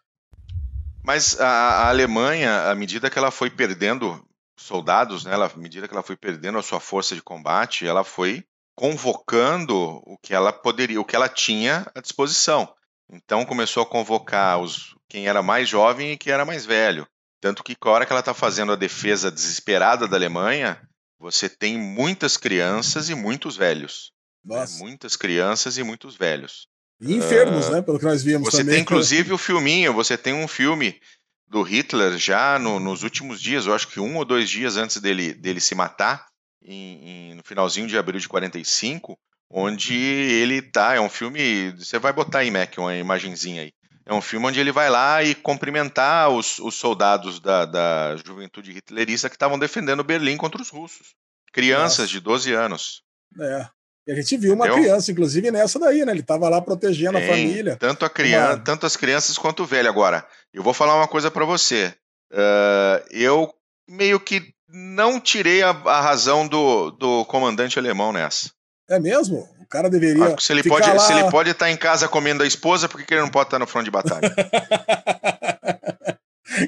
[1.03, 4.25] Mas a, a, Alemanha, à medida que ela foi perdendo
[4.57, 8.05] soldados, né, ela, à medida que ela foi perdendo a sua força de combate, ela
[8.05, 8.45] foi
[8.77, 9.75] convocando
[10.07, 12.73] o que ela poderia, o que ela tinha à disposição.
[13.11, 17.09] Então começou a convocar os, quem era mais jovem e quem era mais velho.
[17.41, 20.81] Tanto que, a hora que ela está fazendo a defesa desesperada da Alemanha,
[21.19, 24.13] você tem muitas crianças e muitos velhos.
[24.45, 24.65] Né?
[24.79, 26.67] Muitas crianças e muitos velhos.
[27.01, 27.83] E enfermos, uh, né?
[27.83, 28.75] Pelo que nós vimos você também.
[28.75, 29.93] tem, inclusive, o filminho.
[29.95, 31.01] Você tem um filme
[31.47, 34.99] do Hitler já no, nos últimos dias, eu acho que um ou dois dias antes
[34.99, 36.27] dele, dele se matar,
[36.63, 39.19] em, em, no finalzinho de abril de 45,
[39.49, 40.95] onde ele tá.
[40.95, 41.73] É um filme.
[41.73, 43.73] Você vai botar aí, Mac, uma imagenzinha aí.
[44.09, 48.73] É um filme onde ele vai lá e cumprimentar os, os soldados da, da juventude
[48.73, 51.15] hitlerista que estavam defendendo Berlim contra os russos.
[51.53, 52.13] Crianças Nossa.
[52.13, 53.03] de 12 anos.
[53.39, 53.69] É.
[54.07, 54.85] E a gente viu uma Entendeu?
[54.85, 56.13] criança, inclusive, nessa daí, né?
[56.13, 57.77] Ele estava lá protegendo Tem, a família.
[57.77, 58.65] Tanto, a criança, uma...
[58.65, 59.91] tanto as crianças quanto o velho.
[59.91, 61.95] Agora, eu vou falar uma coisa para você.
[62.33, 63.53] Uh, eu
[63.87, 68.51] meio que não tirei a, a razão do, do comandante alemão nessa.
[68.89, 69.47] É mesmo?
[69.69, 70.37] Cara deveria.
[70.39, 70.99] se, ele pode, lá...
[70.99, 73.59] se ele pode estar em casa comendo a esposa, por que ele não pode estar
[73.59, 74.35] no front de batalha?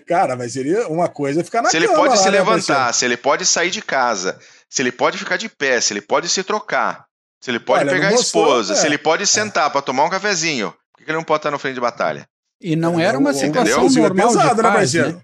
[0.07, 3.05] Cara, mas seria uma coisa ficar na Se ele pode lá, se né, levantar, se
[3.05, 4.39] ele pode sair de casa,
[4.69, 7.07] se ele pode ficar de pé, se ele pode se trocar,
[7.41, 8.77] se ele pode Olha, pegar a esposa, é.
[8.77, 9.71] se ele pode sentar é.
[9.71, 12.29] para tomar um cafezinho, por que ele não pode estar no frente de batalha?
[12.61, 14.03] E não era uma situação Entendeu?
[14.03, 15.23] normal pesado, de né, paz, né, né?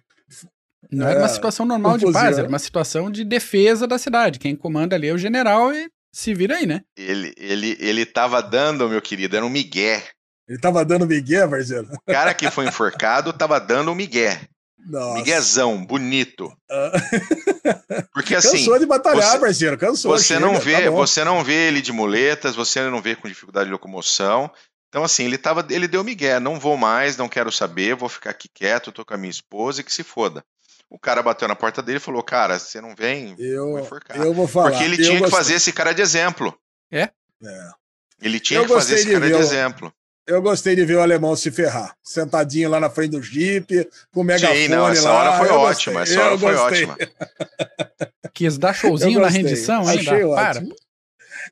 [0.90, 4.38] Não é, era uma situação normal de paz, era uma situação de defesa da cidade.
[4.38, 6.82] Quem comanda ali é o general e se vira aí, né?
[6.96, 10.02] Ele, ele, ele tava dando, meu querido, era um migué.
[10.48, 11.88] Ele tava dando migué, parceiro?
[11.92, 14.40] O cara que foi enforcado tava dando um migué.
[14.86, 15.14] Nossa.
[15.14, 16.52] Miguezão, bonito.
[18.14, 18.58] Porque assim.
[18.58, 19.76] Cansou de batalhar, você, parceiro.
[19.76, 20.12] Cansou.
[20.12, 23.26] Você chega, não vê, tá você não vê ele de muletas, você não vê com
[23.26, 24.50] dificuldade de locomoção.
[24.88, 28.30] Então, assim, ele tava, ele deu migué, não vou mais, não quero saber, vou ficar
[28.30, 30.44] aqui quieto, tô com a minha esposa e que se foda.
[30.88, 34.16] O cara bateu na porta dele e falou: Cara, você não vem, eu, vou enforcar.
[34.16, 34.70] Eu vou falar.
[34.70, 36.56] Porque ele tinha que fazer esse cara de exemplo.
[36.90, 37.10] É?
[37.42, 37.70] É.
[38.20, 39.92] Ele tinha eu que fazer esse cara de, de exemplo.
[40.26, 44.22] Eu gostei de ver o alemão se ferrar, sentadinho lá na frente do Jeep, com
[44.22, 45.14] o megafone Sim, não, essa lá.
[45.20, 46.16] hora foi eu ótima, gostei.
[46.16, 46.84] essa hora eu foi gostei.
[46.84, 46.96] ótima.
[48.34, 50.12] Quis dar showzinho na rendição ainda?
[50.12, 50.62] Achei Para.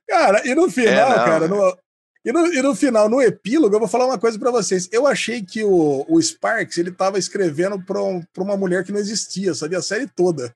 [0.09, 1.78] Cara, e no final, é, cara, no,
[2.25, 4.89] e, no, e no final, no epílogo, eu vou falar uma coisa para vocês.
[4.91, 8.93] Eu achei que o, o Sparks, ele tava escrevendo pra, um, pra uma mulher que
[8.93, 9.79] não existia, sabia?
[9.79, 10.55] A série toda.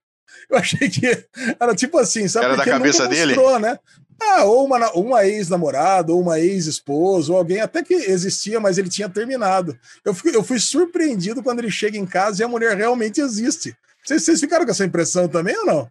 [0.48, 1.06] Eu achei que
[1.60, 2.46] era tipo assim, sabe?
[2.46, 3.34] Era da cabeça dele?
[3.34, 3.78] Mostrou, né?
[4.20, 8.88] Ah, ou uma, uma ex-namorada, ou uma ex-esposa, ou alguém até que existia, mas ele
[8.88, 9.78] tinha terminado.
[10.04, 13.76] Eu fui, eu fui surpreendido quando ele chega em casa e a mulher realmente existe.
[14.04, 15.90] Vocês, vocês ficaram com essa impressão também ou não?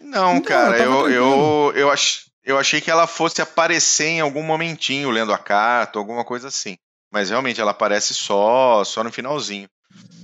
[0.00, 5.10] Não, cara, eu, eu, eu, ach, eu achei que ela fosse aparecer em algum momentinho
[5.10, 6.78] lendo a carta, alguma coisa assim.
[7.12, 9.68] Mas realmente ela aparece só, só no finalzinho.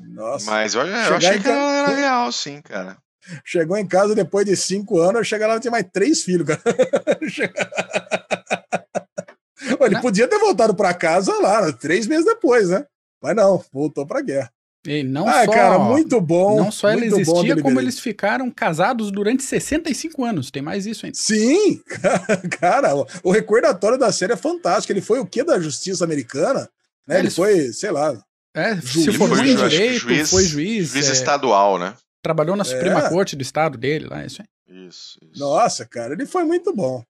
[0.09, 0.51] Nossa.
[0.51, 2.97] Mas eu, eu achei que ela era real, sim, cara.
[3.45, 6.63] Chegou em casa depois de cinco anos, chega lá e tinha mais três filhos, cara.
[9.81, 12.87] Ele podia ter voltado para casa lá, três meses depois, né?
[13.23, 14.51] Mas não, voltou para guerra.
[14.87, 16.59] E não ah, só, cara, muito bom.
[16.59, 20.51] Não só ela existia, como eles ficaram casados durante 65 anos.
[20.51, 21.17] Tem mais isso ainda.
[21.17, 21.81] Sim,
[22.61, 24.93] cara, o recordatório da série é fantástico.
[24.93, 26.69] Ele foi o que da justiça americana?
[27.07, 27.19] Né?
[27.19, 28.15] Ele foi, sei lá.
[28.55, 30.91] É, se formou em direito, juiz, foi juiz.
[30.91, 31.95] Juiz é, estadual, né?
[32.23, 33.09] Trabalhou na Suprema é.
[33.09, 34.87] Corte do estado dele lá, isso aí.
[34.87, 35.41] Isso, isso.
[35.41, 37.03] Nossa, cara, ele foi muito bom.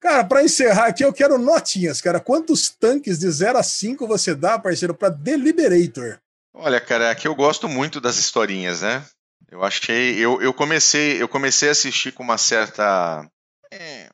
[0.00, 2.20] Cara, para encerrar aqui, eu quero notinhas, cara.
[2.20, 6.20] Quantos tanques de 0 a 5 você dá, parceiro, para Deliberator?
[6.60, 9.06] Olha, cara, aqui eu gosto muito das historinhas, né?
[9.48, 13.24] Eu achei, eu, eu comecei, eu comecei a assistir com uma certa,
[13.70, 14.08] é,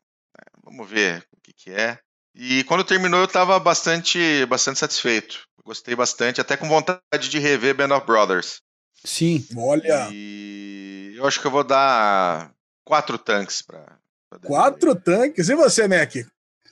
[0.63, 1.97] vamos ver o que, que é.
[2.35, 5.39] E quando terminou, eu estava bastante, bastante satisfeito.
[5.65, 8.61] Gostei bastante, até com vontade de rever Band of Brothers.
[9.03, 9.43] Sim.
[9.57, 10.09] Olha.
[10.11, 12.51] E eu acho que eu vou dar
[12.83, 13.97] quatro tanques para.
[14.43, 15.49] Quatro tanques?
[15.49, 16.13] E você, Mac?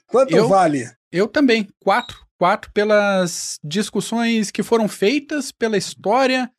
[0.05, 0.87] Quanto eu, vale?
[1.11, 2.22] Eu também, quatro.
[2.39, 6.51] Quatro pelas discussões que foram feitas, pela história,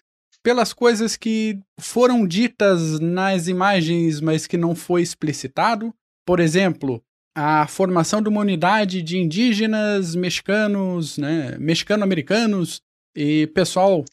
[0.43, 5.93] pelas coisas que foram ditas nas imagens, mas que não foi explicitado.
[6.27, 7.03] Por exemplo,
[7.35, 12.81] a formação de uma unidade de indígenas mexicanos, né, mexicano-americanos
[13.17, 14.05] e pessoal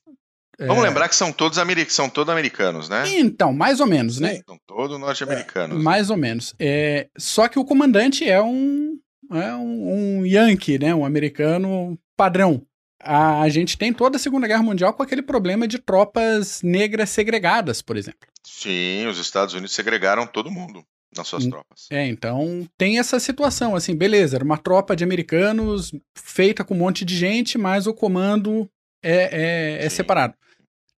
[0.67, 0.87] Vamos é...
[0.87, 3.03] lembrar que são todos, americ são todos americanos, né?
[3.17, 4.41] Então, mais ou menos, né?
[4.47, 5.79] São todos norte-americanos.
[5.79, 6.53] É, mais ou menos.
[6.59, 8.99] É, só que o comandante é um,
[9.35, 10.93] é um, um Yankee, né?
[10.93, 12.65] Um americano padrão.
[13.01, 17.09] A, a gente tem toda a Segunda Guerra Mundial com aquele problema de tropas negras
[17.09, 18.27] segregadas, por exemplo.
[18.45, 20.83] Sim, os Estados Unidos segregaram todo mundo
[21.15, 21.87] nas suas tropas.
[21.91, 26.77] É, então tem essa situação, assim, beleza, era uma tropa de americanos feita com um
[26.77, 28.69] monte de gente, mas o comando
[29.03, 30.35] é, é, é separado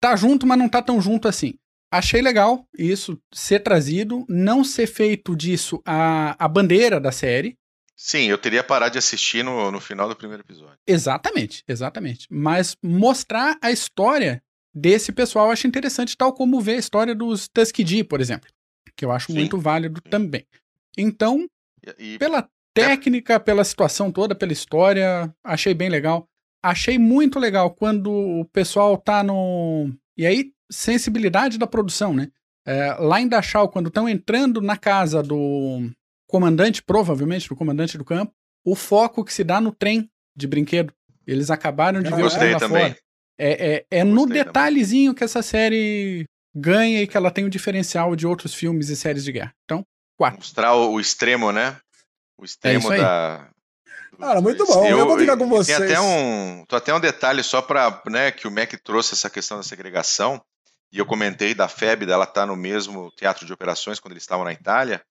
[0.03, 1.55] tá junto, mas não tá tão junto assim.
[1.91, 7.57] Achei legal isso ser trazido, não ser feito disso a, a bandeira da série.
[8.05, 10.77] Sim, eu teria parado de assistir no, no final do primeiro episódio.
[10.85, 12.27] Exatamente, exatamente.
[12.29, 14.43] Mas mostrar a história
[14.75, 18.51] desse pessoal eu acho interessante, tal como ver a história dos Tuskegee, por exemplo,
[18.97, 20.11] que eu acho sim, muito válido sim.
[20.11, 20.45] também.
[20.99, 21.47] Então,
[21.97, 26.27] e, pela técnica, pela situação toda, pela história, achei bem legal.
[26.61, 29.93] Achei muito legal quando o pessoal tá no.
[30.17, 32.33] E aí, sensibilidade da produção, né?
[32.67, 35.89] É, lá em Dachau, quando estão entrando na casa do
[36.33, 38.33] comandante, provavelmente do comandante do campo,
[38.65, 40.91] o foco que se dá no trem de brinquedo.
[41.27, 42.89] Eles acabaram de Eu ver o lá também.
[42.89, 42.99] fora.
[43.39, 45.19] É, é, é no detalhezinho também.
[45.19, 46.25] que essa série
[46.55, 49.53] ganha e que ela tem o um diferencial de outros filmes e séries de guerra.
[49.65, 49.85] Então,
[50.17, 50.39] quatro.
[50.39, 51.77] Mostrar o, o extremo, né?
[52.39, 53.51] O extremo é da,
[54.19, 54.87] Cara, muito bom.
[54.87, 55.77] Eu, eu vou ficar com vocês.
[55.77, 59.29] Tem até um, tô até um detalhe só para, né, que o Mac trouxe essa
[59.29, 60.43] questão da segregação.
[60.91, 64.23] E eu comentei da FEB, dela estar tá no mesmo teatro de operações quando eles
[64.23, 65.03] estavam na Itália.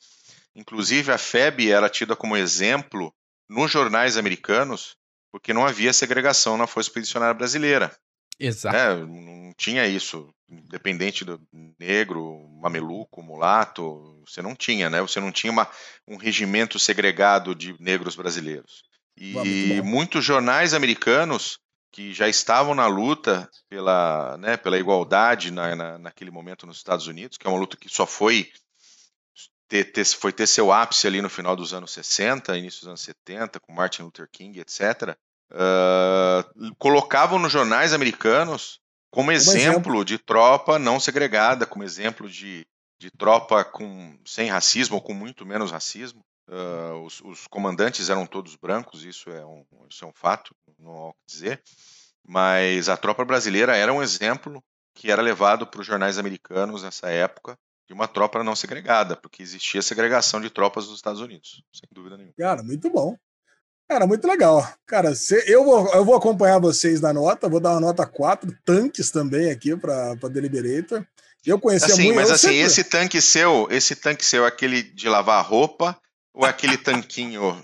[0.55, 3.13] Inclusive a FEB era tida como exemplo
[3.49, 4.95] nos jornais americanos,
[5.31, 7.95] porque não havia segregação na Força Expedicionária Brasileira.
[8.39, 8.75] Exato.
[8.75, 8.95] Né?
[9.05, 10.33] Não tinha isso.
[10.49, 11.39] Independente do
[11.79, 15.01] negro, mameluco, mulato, você não tinha, né?
[15.01, 15.69] Você não tinha uma,
[16.05, 18.83] um regimento segregado de negros brasileiros.
[19.17, 21.59] E muitos jornais americanos
[21.91, 27.05] que já estavam na luta pela, né, pela igualdade na, na, naquele momento nos Estados
[27.07, 28.49] Unidos, que é uma luta que só foi
[29.71, 33.01] ter, ter, foi ter seu ápice ali no final dos anos 60, início dos anos
[33.01, 35.15] 70, com Martin Luther King, etc.,
[35.53, 42.65] uh, colocavam nos jornais americanos como exemplo, exemplo, de tropa não segregada, como exemplo de,
[42.99, 46.21] de tropa com, sem racismo ou com muito menos racismo.
[46.49, 50.91] Uh, os, os, comandantes eram todos brancos, isso é um, isso é um fato, não
[50.91, 51.63] há o que dizer.
[52.27, 54.61] Mas a tropa brasileira era um exemplo
[54.93, 57.57] que era levado para os jornais americanos nessa época
[57.91, 62.15] de uma tropa não segregada, porque existia segregação de tropas dos Estados Unidos, sem dúvida
[62.15, 62.33] nenhuma.
[62.39, 63.17] Cara, muito bom.
[63.89, 64.65] Cara, muito legal.
[64.87, 65.11] Cara,
[65.45, 69.51] eu, vou, eu vou acompanhar vocês na nota, vou dar uma nota 4, tanques também
[69.51, 71.05] aqui para Deliberator.
[71.45, 72.15] Eu conhecia assim, muito.
[72.15, 72.59] Mas assim, sempre...
[72.61, 75.99] esse tanque seu, esse tanque seu, é aquele de lavar roupa
[76.33, 77.61] ou é aquele tanquinho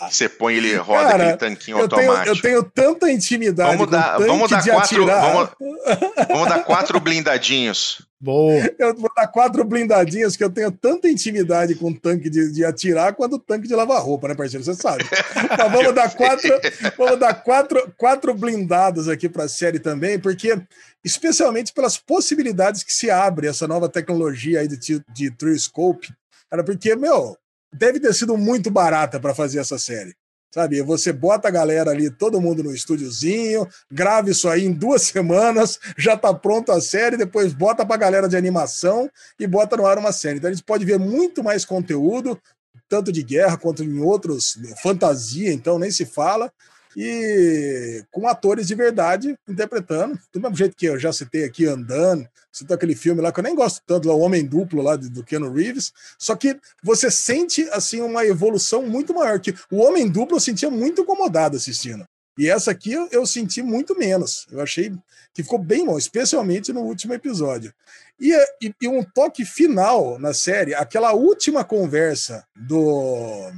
[0.00, 2.40] você põe ele roda Cara, aquele tanquinho eu automático.
[2.40, 5.50] Tenho, eu tenho tanta intimidade vamos dar, vamos dar quatro, vamos,
[6.28, 8.06] vamos, dar quatro blindadinhos.
[8.20, 8.54] Boa.
[8.78, 12.64] Eu vou dar quatro blindadinhos que eu tenho tanta intimidade com o tanque de, de
[12.64, 14.64] atirar quanto o tanque de lavar roupa, né, parceiro?
[14.64, 15.04] Você sabe.
[15.34, 16.50] Mas vamos dar quatro,
[16.96, 20.58] vamos dar quatro, quatro blindados aqui para a série também, porque
[21.04, 26.08] especialmente pelas possibilidades que se abre essa nova tecnologia aí de, de True Scope,
[26.50, 27.36] cara, porque, meu,
[27.74, 30.14] deve ter sido muito barata para fazer essa série.
[30.52, 35.02] Sabe, você bota a galera ali, todo mundo no estúdiozinho, grava isso aí em duas
[35.10, 39.84] semanas, já tá pronto a série, depois bota pra galera de animação e bota no
[39.84, 40.38] ar uma série.
[40.38, 42.40] Então a gente pode ver muito mais conteúdo,
[42.88, 46.52] tanto de guerra quanto em outros, fantasia, então nem se fala
[46.96, 52.28] e com atores de verdade interpretando, do mesmo jeito que eu já citei aqui, Andando,
[52.52, 55.24] citou aquele filme lá que eu nem gosto tanto, lá, O Homem Duplo, lá do
[55.24, 60.36] Keanu Reeves, só que você sente, assim, uma evolução muito maior, que o Homem Duplo
[60.36, 64.92] eu sentia muito incomodado assistindo, e essa aqui eu, eu senti muito menos, eu achei
[65.32, 67.72] que ficou bem bom, especialmente no último episódio.
[68.20, 68.32] E,
[68.62, 73.50] e, e um toque final na série, aquela última conversa do,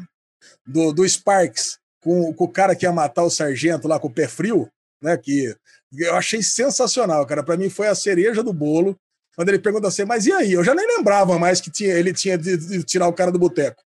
[0.67, 4.13] do, do Sparks com, com o cara que ia matar o sargento lá com o
[4.13, 4.71] pé frio,
[5.03, 5.17] né?
[5.17, 5.53] Que
[5.93, 7.43] eu achei sensacional, cara.
[7.43, 8.97] Para mim foi a cereja do bolo.
[9.35, 10.53] Quando ele pergunta assim, mas e aí?
[10.53, 13.41] Eu já nem lembrava mais que tinha, ele tinha de, de tirar o cara do
[13.41, 13.83] boteco.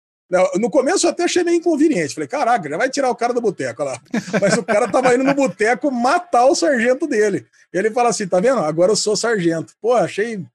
[0.56, 2.14] No começo eu até achei meio inconveniente.
[2.14, 3.98] Falei, caraca, já vai tirar o cara do boteco lá.
[4.42, 7.48] Mas o cara tava indo no boteco matar o sargento dele.
[7.72, 8.60] Ele fala assim: tá vendo?
[8.60, 9.74] Agora eu sou sargento.
[9.82, 10.46] Pô, achei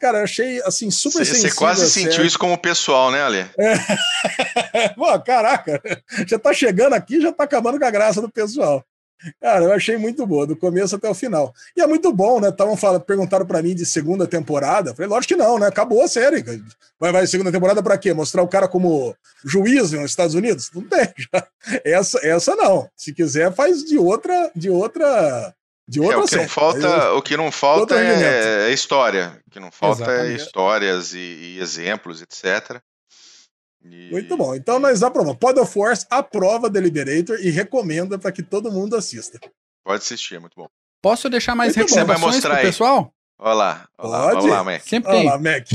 [0.00, 3.46] Cara, eu achei assim super Você quase sentiu isso como pessoal, né, Ale?
[3.58, 4.88] É.
[4.96, 5.80] Pô, caraca,
[6.26, 8.84] já tá chegando aqui, já tá acabando com a graça do pessoal.
[9.40, 11.54] Cara, eu achei muito boa, do começo até o final.
[11.76, 12.48] E é muito bom, né?
[12.48, 14.94] Estavam falando, perguntaram para mim de segunda temporada.
[14.94, 15.66] Falei, lógico que não, né?
[15.66, 16.44] Acabou a série.
[16.98, 18.12] Vai, vai segunda temporada para quê?
[18.12, 19.14] Mostrar o cara como
[19.44, 20.70] juiz nos Estados Unidos?
[20.74, 21.08] Não tem.
[21.32, 21.46] Já.
[21.84, 22.88] Essa, essa não.
[22.96, 25.54] Se quiser, faz de outra, de outra
[25.86, 29.40] de outra é, o que não falta, o que não falta é, é, história.
[29.46, 30.32] O que não falta é Exatamente.
[30.32, 32.80] é histórias e, e exemplos, etc.
[33.84, 34.10] E...
[34.10, 34.54] Muito bom.
[34.54, 35.38] Então nós aprovamos.
[35.38, 39.38] Pod of Force aprova Deliberator e recomenda para que todo mundo assista.
[39.84, 40.68] Pode assistir, é muito bom.
[41.02, 43.14] Posso deixar mais muito recomendações para o pessoal?
[43.38, 43.88] Olha lá.
[43.98, 44.46] Olá, Pode?
[44.46, 44.82] Olá, Mac.
[44.82, 45.26] Sempre tem.
[45.26, 45.68] Olá, Mac.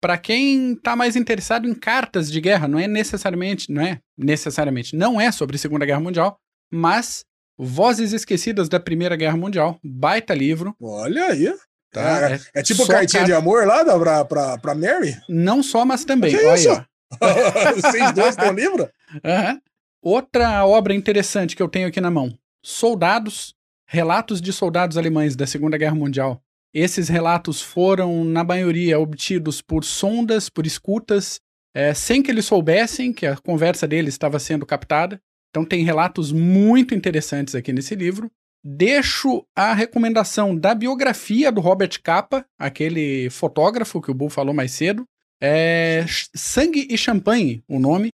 [0.00, 4.94] Para quem está mais interessado em cartas de guerra, não é necessariamente, não é necessariamente,
[4.94, 6.38] não é sobre Segunda Guerra Mundial,
[6.70, 7.24] mas
[7.58, 10.74] Vozes Esquecidas da Primeira Guerra Mundial, baita livro.
[10.80, 11.52] Olha aí.
[11.90, 12.30] Tá.
[12.30, 13.26] É, é, é tipo cartinha car...
[13.26, 15.16] de amor lá da, pra, pra, pra Mary?
[15.28, 16.36] Não só, mas também.
[16.36, 16.86] Que Olha isso?
[17.80, 18.90] Vocês dois têm um livro?
[19.14, 19.60] Uhum.
[20.02, 23.54] Outra obra interessante que eu tenho aqui na mão: Soldados,
[23.86, 26.42] Relatos de Soldados Alemães da Segunda Guerra Mundial.
[26.74, 31.40] Esses relatos foram, na maioria, obtidos por sondas, por escutas,
[31.74, 35.18] é, sem que eles soubessem que a conversa deles estava sendo captada.
[35.56, 38.30] Então tem relatos muito interessantes aqui nesse livro.
[38.62, 44.72] Deixo a recomendação da biografia do Robert Capa, aquele fotógrafo que o Bull falou mais
[44.72, 45.06] cedo.
[45.42, 46.04] É
[46.34, 48.10] Sangue e Champanhe, o nome,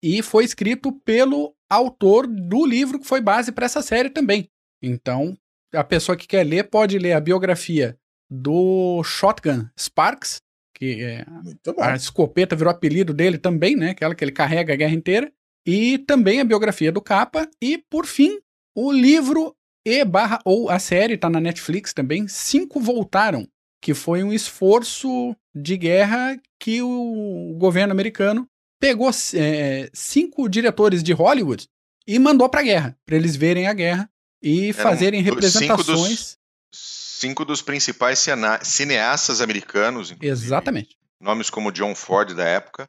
[0.00, 4.48] e foi escrito pelo autor do livro que foi base para essa série também.
[4.80, 5.36] Então,
[5.74, 7.98] a pessoa que quer ler pode ler a biografia
[8.30, 10.36] do Shotgun Sparks,
[10.72, 11.26] que é
[11.80, 13.90] a escopeta virou apelido dele também, né?
[13.90, 15.32] Aquela que ele carrega a guerra inteira
[15.66, 18.38] e também a biografia do Capa, e, por fim,
[18.74, 19.54] o livro
[19.84, 23.48] e barra ou a série, está na Netflix também, Cinco Voltaram,
[23.82, 28.48] que foi um esforço de guerra que o governo americano
[28.80, 31.68] pegou é, cinco diretores de Hollywood
[32.06, 34.10] e mandou para a guerra, para eles verem a guerra
[34.42, 35.86] e Eram fazerem representações.
[35.86, 36.38] Cinco dos,
[36.72, 38.24] cinco dos principais
[38.62, 40.14] cineastas americanos.
[40.20, 40.96] Exatamente.
[41.20, 42.88] Nomes como John Ford da época,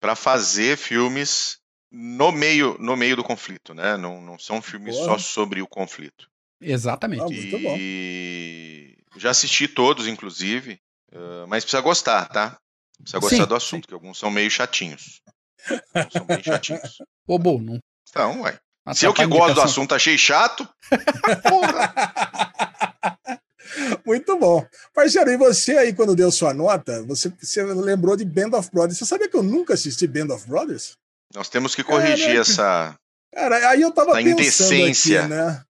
[0.00, 1.59] para fazer filmes
[1.90, 3.96] no meio, no meio do conflito, né?
[3.96, 5.06] Não, não são filmes Boa.
[5.06, 6.28] só sobre o conflito.
[6.60, 7.22] Exatamente.
[7.22, 10.78] Ah, e já assisti todos, inclusive,
[11.12, 12.58] uh, mas precisa gostar, tá?
[12.98, 13.88] Precisa gostar sim, do assunto, sim.
[13.88, 15.22] que alguns são meio chatinhos.
[16.12, 16.98] são bem chatinhos.
[17.26, 17.78] Ô, bom, não.
[18.08, 18.58] Então, ué.
[18.94, 20.68] Se eu que gosto do assunto achei chato,
[21.42, 21.94] porra.
[24.04, 24.66] Muito bom.
[24.92, 28.98] Parceiro, e você aí, quando deu sua nota, você, você lembrou de Band of Brothers.
[28.98, 30.96] Você sabia que eu nunca assisti Band of Brothers?
[31.34, 32.40] Nós temos que corrigir Caraca.
[32.40, 32.94] essa.
[33.32, 35.20] Cara, aí eu tava pensando indecência.
[35.20, 35.62] Aqui, né?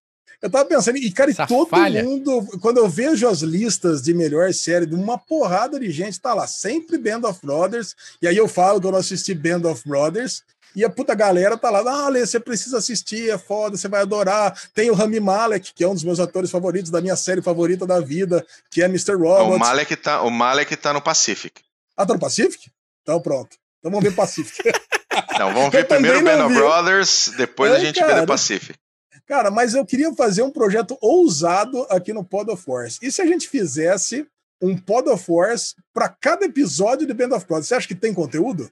[0.43, 2.03] Eu tava pensando, e cara, Essa todo falha.
[2.03, 6.33] mundo, quando eu vejo as listas de melhor série, de uma porrada de gente tá
[6.33, 9.87] lá, sempre Band of Brothers, e aí eu falo que eu não assisti Band of
[9.87, 10.43] Brothers,
[10.75, 14.01] e a puta galera tá lá, ah, Lê, você precisa assistir, é foda, você vai
[14.03, 14.59] adorar.
[14.73, 17.87] Tem o Rami Malek, que é um dos meus atores favoritos da minha série favorita
[17.87, 19.15] da vida, que é Mr.
[19.15, 19.57] Robot.
[19.57, 21.61] O Malek tá, o Malek tá no Pacific.
[21.97, 22.71] Ah, tá no Pacific?
[23.03, 23.57] Então pronto.
[23.81, 24.63] Então vamos ver Pacific.
[25.39, 28.79] Não, vamos ver primeiro Band of Brothers, depois é, a gente cara, vê The Pacific.
[29.27, 32.99] Cara, mas eu queria fazer um projeto ousado aqui no Pod of Force.
[33.03, 34.27] E se a gente fizesse
[34.61, 37.69] um Pod of Force para cada episódio de Band of Brothers?
[37.69, 38.71] Você acha que tem conteúdo?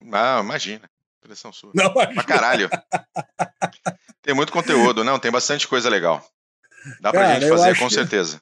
[0.00, 0.88] Não, imagina.
[1.22, 1.72] Impressão sua.
[1.74, 2.14] Não, imagina.
[2.14, 2.70] Pra caralho.
[4.22, 6.24] tem muito conteúdo, não, tem bastante coisa legal.
[7.00, 8.40] Dá pra Cara, gente fazer, com certeza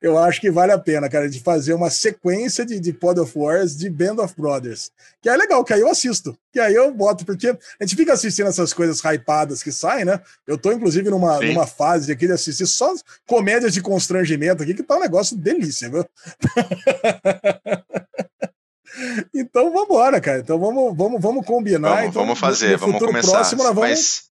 [0.00, 3.32] eu acho que vale a pena, cara, de fazer uma sequência de, de Pod of
[3.36, 4.90] Wars de Band of Brothers.
[5.20, 6.36] Que é legal, que aí eu assisto.
[6.52, 10.20] Que aí eu boto, porque a gente fica assistindo essas coisas hypadas que saem, né?
[10.46, 12.92] Eu tô, inclusive, numa, numa fase aqui de assistir só
[13.26, 16.04] comédias de constrangimento aqui, que tá um negócio delícia, viu?
[19.34, 20.40] então vamos embora, cara.
[20.40, 21.90] Então vamos, vamos, vamos combinar.
[21.90, 23.30] Vamos, então, vamos fazer, vamos começar.
[23.30, 23.80] Próximo, vamos...
[23.80, 24.29] Mas...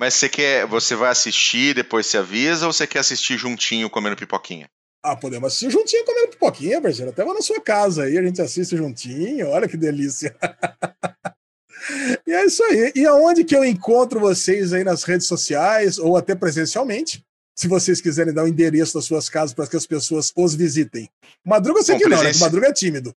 [0.00, 4.16] Mas você quer, você vai assistir, depois se avisa, ou você quer assistir juntinho comendo
[4.16, 4.66] pipoquinha?
[5.04, 7.10] Ah, podemos assistir juntinho comendo pipoquinha, parceiro.
[7.10, 9.48] Até lá na sua casa aí, a gente assiste juntinho.
[9.48, 10.34] Olha que delícia.
[12.26, 12.92] e é isso aí.
[12.96, 17.22] E aonde que eu encontro vocês aí nas redes sociais ou até presencialmente?
[17.54, 21.10] Se vocês quiserem dar o endereço das suas casas para que as pessoas os visitem.
[21.44, 22.32] Madruga eu sei Bom, que não, né?
[22.40, 23.14] Madruga é tímido.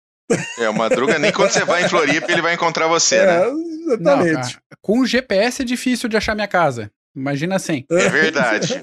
[0.57, 3.51] É, o Madruga nem quando você vai em Floripa ele vai encontrar você, é, né?
[3.85, 4.55] Exatamente.
[4.55, 6.91] Não, com o GPS é difícil de achar minha casa.
[7.15, 7.85] Imagina assim.
[7.89, 8.81] É verdade.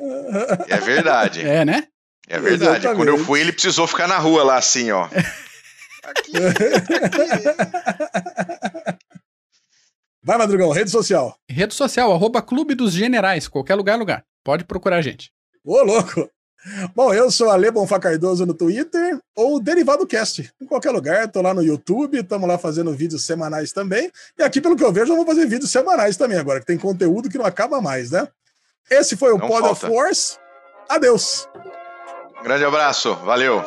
[0.68, 1.46] É verdade.
[1.46, 1.84] É, né?
[2.28, 2.78] É verdade.
[2.78, 2.96] Exatamente.
[2.96, 5.08] Quando eu fui, ele precisou ficar na rua lá, assim, ó.
[6.04, 6.32] Aqui.
[10.22, 11.38] Vai, Madrugão, rede social.
[11.48, 14.24] Rede social, arroba Clube dos Generais, qualquer lugar, lugar.
[14.44, 15.32] Pode procurar a gente.
[15.64, 16.28] Ô, louco!
[16.94, 20.52] Bom, eu sou Ale Bonfá Cardoso no Twitter ou Derivado Cast.
[20.60, 24.10] Em qualquer lugar, tô lá no YouTube, estamos lá fazendo vídeos semanais também.
[24.38, 26.76] E aqui, pelo que eu vejo, eu vou fazer vídeos semanais também agora, que tem
[26.78, 28.26] conteúdo que não acaba mais, né?
[28.90, 29.72] Esse foi o não Pod falta.
[29.72, 30.38] of Force.
[30.88, 31.48] Adeus.
[32.42, 33.62] Grande abraço, valeu.